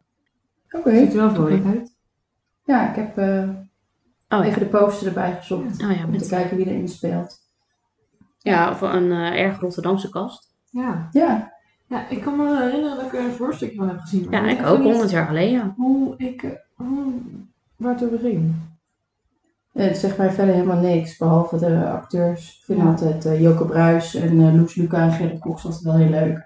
[0.71, 0.97] Oké.
[0.97, 1.95] Ziet er wel voor je uit.
[2.65, 3.49] Ja, ik heb eh,
[4.29, 5.83] Oh even ja, de poster erbij gezocht.
[5.83, 7.39] oh, ja, Om te kijken wie erin speelt.
[8.37, 10.53] ja voor een eh, erg Rotterdamse kast.
[10.69, 11.09] Ja.
[11.11, 11.51] Ja,
[11.87, 14.27] Ja, ik kan me herinneren dat ik er een voorstukje van heb gezien.
[14.29, 15.73] Ja, ik ook, 100 jaar geleden.
[15.77, 16.43] Hoe ik...
[16.43, 17.13] eh, Hoe,
[17.75, 18.53] waar het over ging.
[19.73, 21.17] Eh, het zegt mij verder helemaal niks.
[21.17, 22.57] Behalve de acteurs.
[22.59, 22.85] Ik vind Ja.
[22.85, 26.43] altijd eh Joke Bruis en eh Loes Luca en Gerrit Cox altijd wel heel leuk.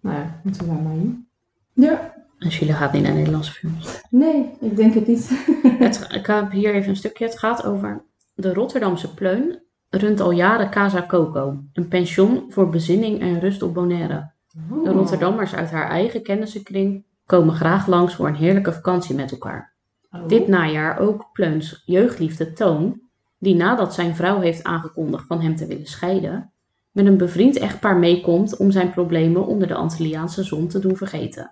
[0.00, 1.26] Nou ja, moeten we daar maar in.
[1.72, 4.00] Ja, En Sheila gaat niet naar Nederlandse films.
[4.10, 5.30] nee, ik denk het niet.
[5.78, 7.24] Het, ik heb hier even een stukje.
[7.24, 8.02] Het gaat over
[8.34, 9.62] de Rotterdamse pleun.
[9.90, 11.62] Runt al jaren Casa Coco.
[11.72, 14.30] Een pension voor bezinning en rust op Bonaire.
[14.84, 19.72] De Rotterdammers uit haar eigen kennissenkring komen graag langs voor een heerlijke vakantie met elkaar.
[20.10, 20.28] Oh.
[20.28, 23.00] Dit najaar ook Pleuns jeugdliefde Toon,
[23.38, 26.52] die nadat zijn vrouw heeft aangekondigd van hem te willen scheiden,
[26.90, 31.50] met een bevriend echtpaar meekomt om zijn problemen onder de Antilliaanse zon te doen vergeten.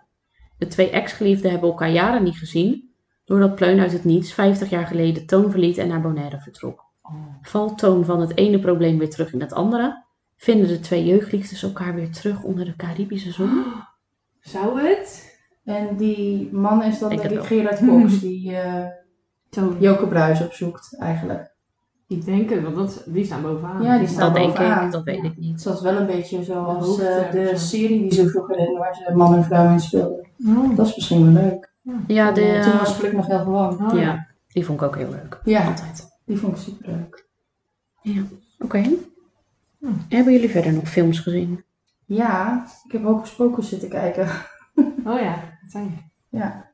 [0.58, 2.90] De twee ex-geliefden hebben elkaar jaren niet gezien,
[3.24, 6.84] doordat Pleun uit het niets 50 jaar geleden Toon verliet en naar Bonaire vertrok.
[7.02, 7.14] Oh.
[7.42, 10.04] Valt Toon van het ene probleem weer terug in het andere,
[10.36, 13.64] vinden de twee jeugdliefdes elkaar weer terug onder de Caribische zon.
[14.40, 15.35] Zou het?
[15.66, 17.44] En die man is dan Ik denk ik.
[17.44, 18.86] Gerard Fox, die eh
[19.48, 19.76] Toon.
[19.80, 21.54] Joke Bruis opzoekt eigenlijk.
[22.08, 23.82] Ik denk het, want dat, die staan bovenaan.
[23.82, 25.24] Ja, die staan Dat denk ik, dat weet Ja.
[25.24, 25.52] ik niet.
[25.52, 28.94] Het was wel een beetje zoals De eh, de serie die ze vroeger deden, waar
[28.94, 30.26] ze man en vrouw in speelden.
[30.46, 30.76] Oh.
[30.76, 31.74] Dat is misschien wel leuk.
[32.06, 33.92] Ja, de, Toen eh, was Fluk nog heel gewoon.
[33.92, 35.40] Oh, ja, die vond ik ook heel leuk.
[35.44, 36.18] Ja, Altijd.
[36.24, 37.26] die vond ik super leuk.
[38.58, 38.82] Oké.
[39.78, 39.86] Hm.
[40.08, 41.64] Hebben jullie verder nog films gezien?
[42.04, 44.28] Ja, ik heb ook Pocus zitten kijken.
[45.04, 45.55] Oh ja,
[46.28, 46.70] Ja.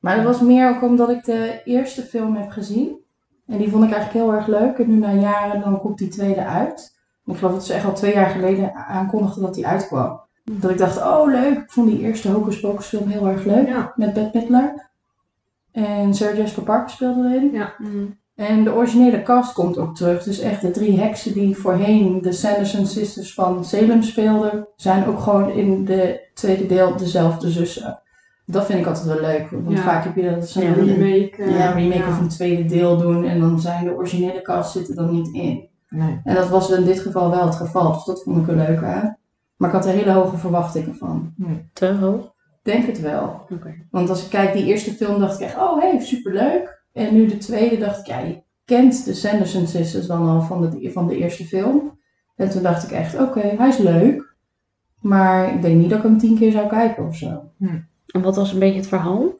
[0.00, 3.02] Maar dat was meer ook omdat ik de eerste film heb gezien.
[3.46, 4.78] En die vond ik eigenlijk heel erg leuk.
[4.78, 6.98] En nu na jaren dan komt die tweede uit.
[7.24, 10.20] Ik geloof dat ze echt al twee jaar geleden aankondigden dat die uitkwam.
[10.44, 11.58] Dat ik dacht, oh leuk.
[11.58, 13.68] Ik vond die eerste Hocus Pocus film heel erg leuk.
[13.68, 13.92] Ja.
[13.96, 14.90] Met Bette Midler.
[15.72, 17.62] En Sarah Jessica Parker speelde erin.
[17.78, 18.18] Mm.
[18.34, 20.22] En de originele cast komt ook terug.
[20.22, 25.20] Dus echt de drie heksen die voorheen de Sanderson Sisters van Salem speelden, zijn ook
[25.20, 27.98] gewoon in de tweede deel dezelfde zussen.
[28.46, 29.50] Dat vind ik altijd wel leuk.
[29.50, 29.82] Want Ja.
[29.82, 31.42] vaak heb je dat ze Ja, een remake, remake.
[31.42, 32.08] eh, ja, remake ja.
[32.08, 35.68] of een tweede deel doen en dan zijn de originele cast zitten dan niet in.
[35.88, 36.20] Nee.
[36.24, 37.92] En dat was in dit geval wel het geval.
[37.92, 39.16] Dus dat vond ik er leuk aan.
[39.56, 41.34] Maar ik had er hele hoge verwachtingen van.
[41.72, 42.32] Te hoog?
[42.62, 43.40] Denk het wel.
[43.50, 43.74] Oké.
[43.90, 46.82] Want als ik kijk, die eerste film dacht ik echt, oh hey, superleuk.
[46.94, 50.70] En nu de tweede dacht ik, ja, je kent de Sanderson Sisters dan al van
[50.70, 51.98] de, van de eerste film.
[52.36, 54.34] En toen dacht ik echt, oké, hij is leuk.
[55.00, 57.50] Maar ik denk niet dat ik hem tien keer zou kijken of zo.
[58.06, 59.38] En wat was een beetje het verhaal?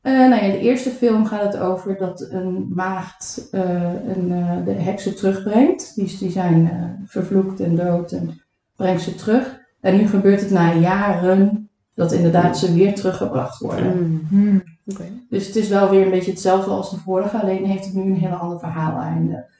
[0.00, 4.64] Eh, nou ja, de eerste film gaat het over dat een maagd eh, een, eh,
[4.64, 5.94] de heksen terugbrengt.
[5.94, 8.40] Die, die zijn eh, vervloekt en dood en
[8.76, 9.60] brengt ze terug.
[9.80, 13.96] En nu gebeurt het na jaren dat inderdaad ze weer teruggebracht worden.
[13.96, 14.26] Mm.
[14.28, 14.62] Hmm.
[15.28, 18.02] Dus het is wel weer een beetje hetzelfde als de vorige, alleen heeft het nu
[18.02, 19.50] een heel ander verhaaleinde.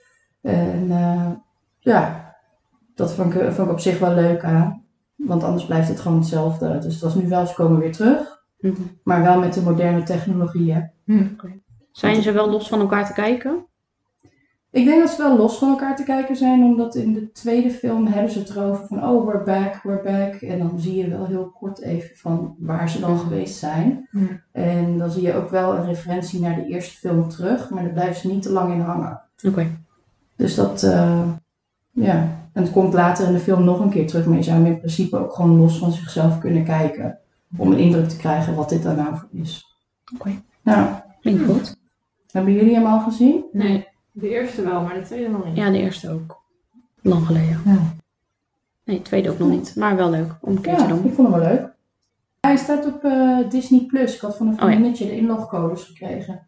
[0.41, 1.31] En eh,
[1.79, 2.35] ja,
[2.95, 4.85] dat vond ik, vond ik op zich wel leuk aan.
[5.17, 6.79] Want anders blijft het gewoon hetzelfde.
[6.79, 8.43] Dus het was nu wel, ze komen weer terug.
[8.59, 8.83] Mhm.
[9.03, 10.91] Maar wel met de moderne technologieën.
[11.93, 13.67] Zijn ze wel los van elkaar te kijken?
[14.73, 17.71] Ik denk dat ze wel los van elkaar te kijken zijn, omdat in de tweede
[17.71, 20.35] film hebben ze het erover van oh, we're back, we're back.
[20.35, 24.09] En dan zie je wel heel kort even van waar ze dan geweest zijn.
[24.53, 27.93] En dan zie je ook wel een referentie naar de eerste film terug, maar daar
[27.93, 29.21] blijven ze niet te lang in hangen.
[29.47, 29.67] Oké.
[30.37, 31.29] Dus dat, eh,
[31.91, 32.39] ja.
[32.53, 34.67] En het komt later in de film nog een keer terug, maar je zou hem
[34.67, 37.19] in principe ook gewoon los van zichzelf kunnen kijken.
[37.57, 39.77] Om een indruk te krijgen wat dit dan nou voor is.
[40.15, 40.31] Oké.
[40.63, 40.89] Nou,
[41.21, 41.77] Klinkt goed.
[42.33, 43.45] hebben jullie hem al gezien?
[43.53, 43.89] Nee.
[44.21, 45.57] De eerste wel, maar de tweede nog niet.
[45.57, 46.41] Ja, de eerste ook.
[47.03, 47.61] Lang geleden.
[47.65, 47.79] Ja.
[48.85, 49.77] Nee, de tweede ook nog niet.
[49.77, 51.05] Maar wel leuk om een keer te Ja, doen.
[51.05, 51.69] ik vond hem wel leuk.
[52.41, 54.15] Hij staat op eh, Disney Plus.
[54.15, 54.67] Ik had van een Oh ja.
[54.67, 56.47] vriendinnetje de inlogcodes gekregen.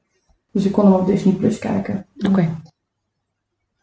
[0.52, 2.06] Dus ik kon hem op Disney Plus kijken.
[2.26, 2.48] Oké.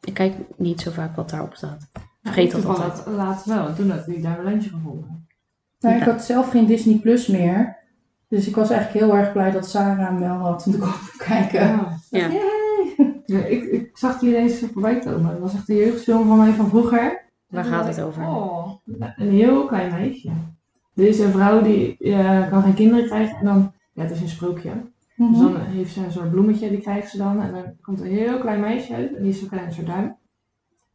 [0.01, 1.87] Ik kijk niet zo vaak wat daarop staat.
[2.23, 2.95] Vergeet dat altijd.
[3.05, 3.67] dat laatst wel.
[3.67, 5.27] en Toen had ik daar een lunchje gevonden.
[5.79, 7.77] Nou, ik had zelf geen Disney Plus meer.
[8.27, 10.99] Dus ik was eigenlijk heel erg blij dat Sarah hem wel had om te komen
[11.27, 11.59] kijken.
[11.59, 11.97] Ja.
[12.09, 12.29] Ja.
[13.29, 15.31] Ja, ik, ik zag die ineens voorbij komen.
[15.31, 17.21] Dat was echt een jeugdfilm van mij van vroeger.
[17.47, 18.23] Waar En gaat het over?
[18.23, 18.71] Oh,
[19.17, 20.29] een heel klein meisje.
[20.95, 24.21] Er is een vrouw die eh, kan geen kinderen krijgen en dan, ja het is
[24.21, 24.69] een sprookje.
[25.15, 25.39] Dus Mhm.
[25.39, 27.41] dan heeft ze een soort bloemetje, die krijgt ze dan.
[27.41, 29.75] En dan komt er een heel klein meisje uit en die is zo klein als
[29.77, 30.15] haar duim.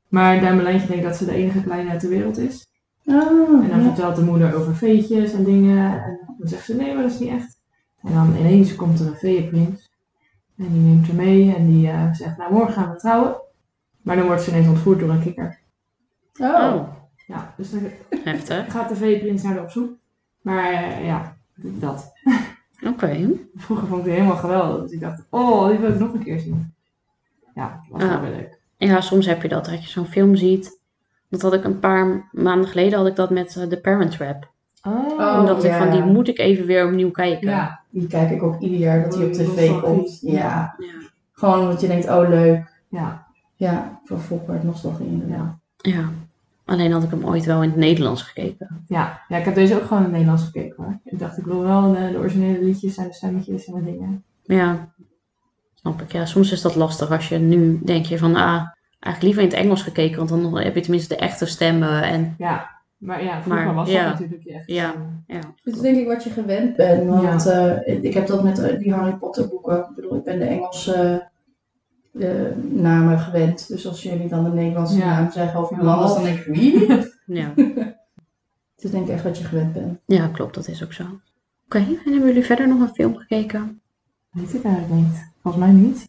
[0.09, 2.67] Maar Duimelijntje denkt dat ze de enige kleine uit de wereld is.
[3.07, 3.83] Ah, En dan ja.
[3.83, 6.03] vertelt de moeder over veetjes en dingen.
[6.03, 7.59] En dan zegt ze, nee, maar dat is niet echt.
[8.03, 9.93] En dan ineens komt er een veeënprins.
[10.67, 13.37] En die neemt haar mee en die eh, zegt, nou morgen gaan we trouwen.
[14.03, 15.59] Maar dan wordt ze ineens ontvoerd door een kikker.
[16.41, 16.49] Oh.
[16.49, 16.89] Oh,
[17.27, 17.81] Ja, dus dan
[18.25, 18.73] heftig.
[18.73, 19.93] gaat de veeprins naar haar op zoek.
[20.41, 22.13] Maar eh, ja, dat.
[22.93, 23.29] Oké.
[23.55, 24.83] Vroeger vond ik die helemaal geweldig.
[24.83, 26.75] Dus ik dacht, oh, die wil ik nog een keer zien.
[27.55, 28.09] Ja, dat was Ah.
[28.11, 28.61] wel weer leuk.
[28.77, 30.81] Ja, soms heb je dat, dat je zo'n film ziet.
[31.29, 34.53] Dat had ik een paar maanden geleden, had ik dat met eh, The Parent Trap.
[34.85, 37.49] Oh, Oh, dacht ik van, die moet ik even weer opnieuw kijken.
[37.49, 37.81] ja.
[37.91, 39.81] Die kijk ik ook ieder jaar dat hij op tv Nostalgie.
[39.81, 40.19] komt.
[40.21, 40.75] Ja.
[40.79, 40.87] Ja.
[41.33, 42.83] Gewoon omdat je denkt, oh leuk.
[42.89, 43.27] Ja,
[43.57, 45.55] Ja, van Fokker nostalgie inderdaad.
[45.77, 46.09] Ja.
[46.65, 48.85] Alleen had ik hem ooit wel in het Nederlands gekeken.
[48.89, 49.21] ja.
[49.29, 50.99] ja, ik heb deze ook gewoon in het Nederlands gekeken hoor.
[51.05, 54.23] Ik dacht, ik wil wel de, de originele liedjes en de stemmetjes en de dingen.
[54.43, 54.89] Ja,
[55.75, 56.13] snap ik.
[56.13, 58.63] Ja, soms is dat lastig als je nu denk je van, ah,
[59.01, 62.03] eigenlijk liever in het Engels gekeken, want dan heb je tenminste de echte stemmen.
[62.03, 62.71] En Ja,
[63.05, 64.03] maar ja, vroeger Maar, was ja.
[64.05, 64.67] dat natuurlijk je echt.
[64.67, 64.95] Ja.
[64.95, 65.01] eh,
[65.37, 67.07] ja, Het is denk ik wat je gewend bent.
[67.09, 69.77] Want eh, ik heb dat met eh, die Harry Potter boeken.
[69.79, 71.29] Ik bedoel, ik ben de Engelse
[72.13, 72.31] eh,
[72.71, 73.69] namen gewend.
[73.69, 75.05] Dus als jullie dan de Nederlandse Ja.
[75.21, 76.87] naam zeggen of iemand anders, dan denk ik, wie?
[77.41, 77.53] ja.
[78.75, 79.99] Het is denk ik echt wat je gewend bent.
[80.07, 81.05] ja, klopt, dat is ook zo.
[81.65, 83.81] Oké, en hebben jullie verder nog een film gekeken?
[84.31, 85.33] Weet ik eigenlijk niet.
[85.43, 86.09] Volgens mij niet.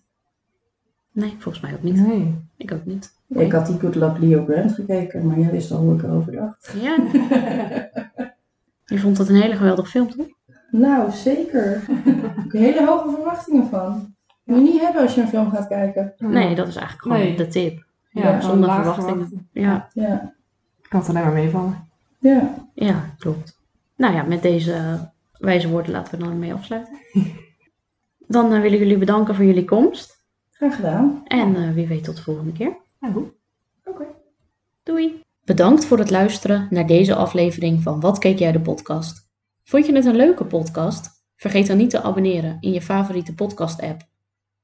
[1.15, 2.07] Nee, volgens mij ook niet.
[2.07, 2.35] Nee.
[2.57, 3.13] Ik ook niet.
[3.27, 6.31] Ik had die Good Luck Leo Grant gekeken, maar jij wist al hoe ik erover
[6.31, 6.73] dacht.
[6.81, 6.95] Ja.
[8.85, 10.25] Je vond het een hele geweldige film, toch?
[10.71, 11.75] Nou, zeker.
[12.45, 14.13] Ik heb hele hoge verwachtingen van.
[14.43, 16.13] Moet je niet hebben als je een film gaat kijken.
[16.17, 17.37] Nee, dat is eigenlijk gewoon Nee.
[17.37, 17.85] de tip.
[18.09, 19.27] Ja, zonder verwachtingen.
[19.27, 19.43] verwacht.
[19.51, 20.33] Ja, Ja,
[20.81, 21.87] Kan het alleen maar meevallen.
[22.19, 22.53] ja.
[22.73, 23.59] ja, klopt.
[23.95, 24.99] Nou ja, met deze
[25.37, 26.93] wijze woorden laten we dan ermee afsluiten.
[28.27, 30.14] Dan eh, wil ik jullie bedanken voor jullie komst.
[30.55, 31.21] Graag gedaan.
[31.25, 32.77] En eh, wie weet tot de volgende keer.
[32.99, 33.31] Ja, goed.
[33.83, 34.05] Oké.
[34.83, 35.21] Doei!
[35.43, 39.29] Bedankt voor het luisteren naar deze aflevering van Wat keek jij de podcast?
[39.63, 41.09] Vond je het een leuke podcast?
[41.35, 44.01] Vergeet dan niet te abonneren in je favoriete podcast app.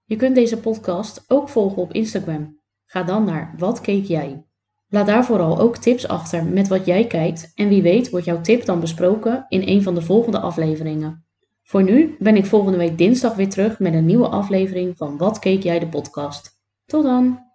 [0.03, 2.59] Je kunt deze podcast ook volgen op Instagram.
[2.85, 4.45] Ga dan naar Wat keek jij?
[4.87, 8.41] Laat daar vooral ook tips achter met wat jij kijkt en wie weet wordt jouw
[8.41, 11.25] tip dan besproken in een van de volgende afleveringen.
[11.71, 15.39] Voor nu ben ik volgende week dinsdag weer terug met een nieuwe aflevering van Wat
[15.39, 16.61] keek jij de podcast.
[16.85, 17.49] Tot dan!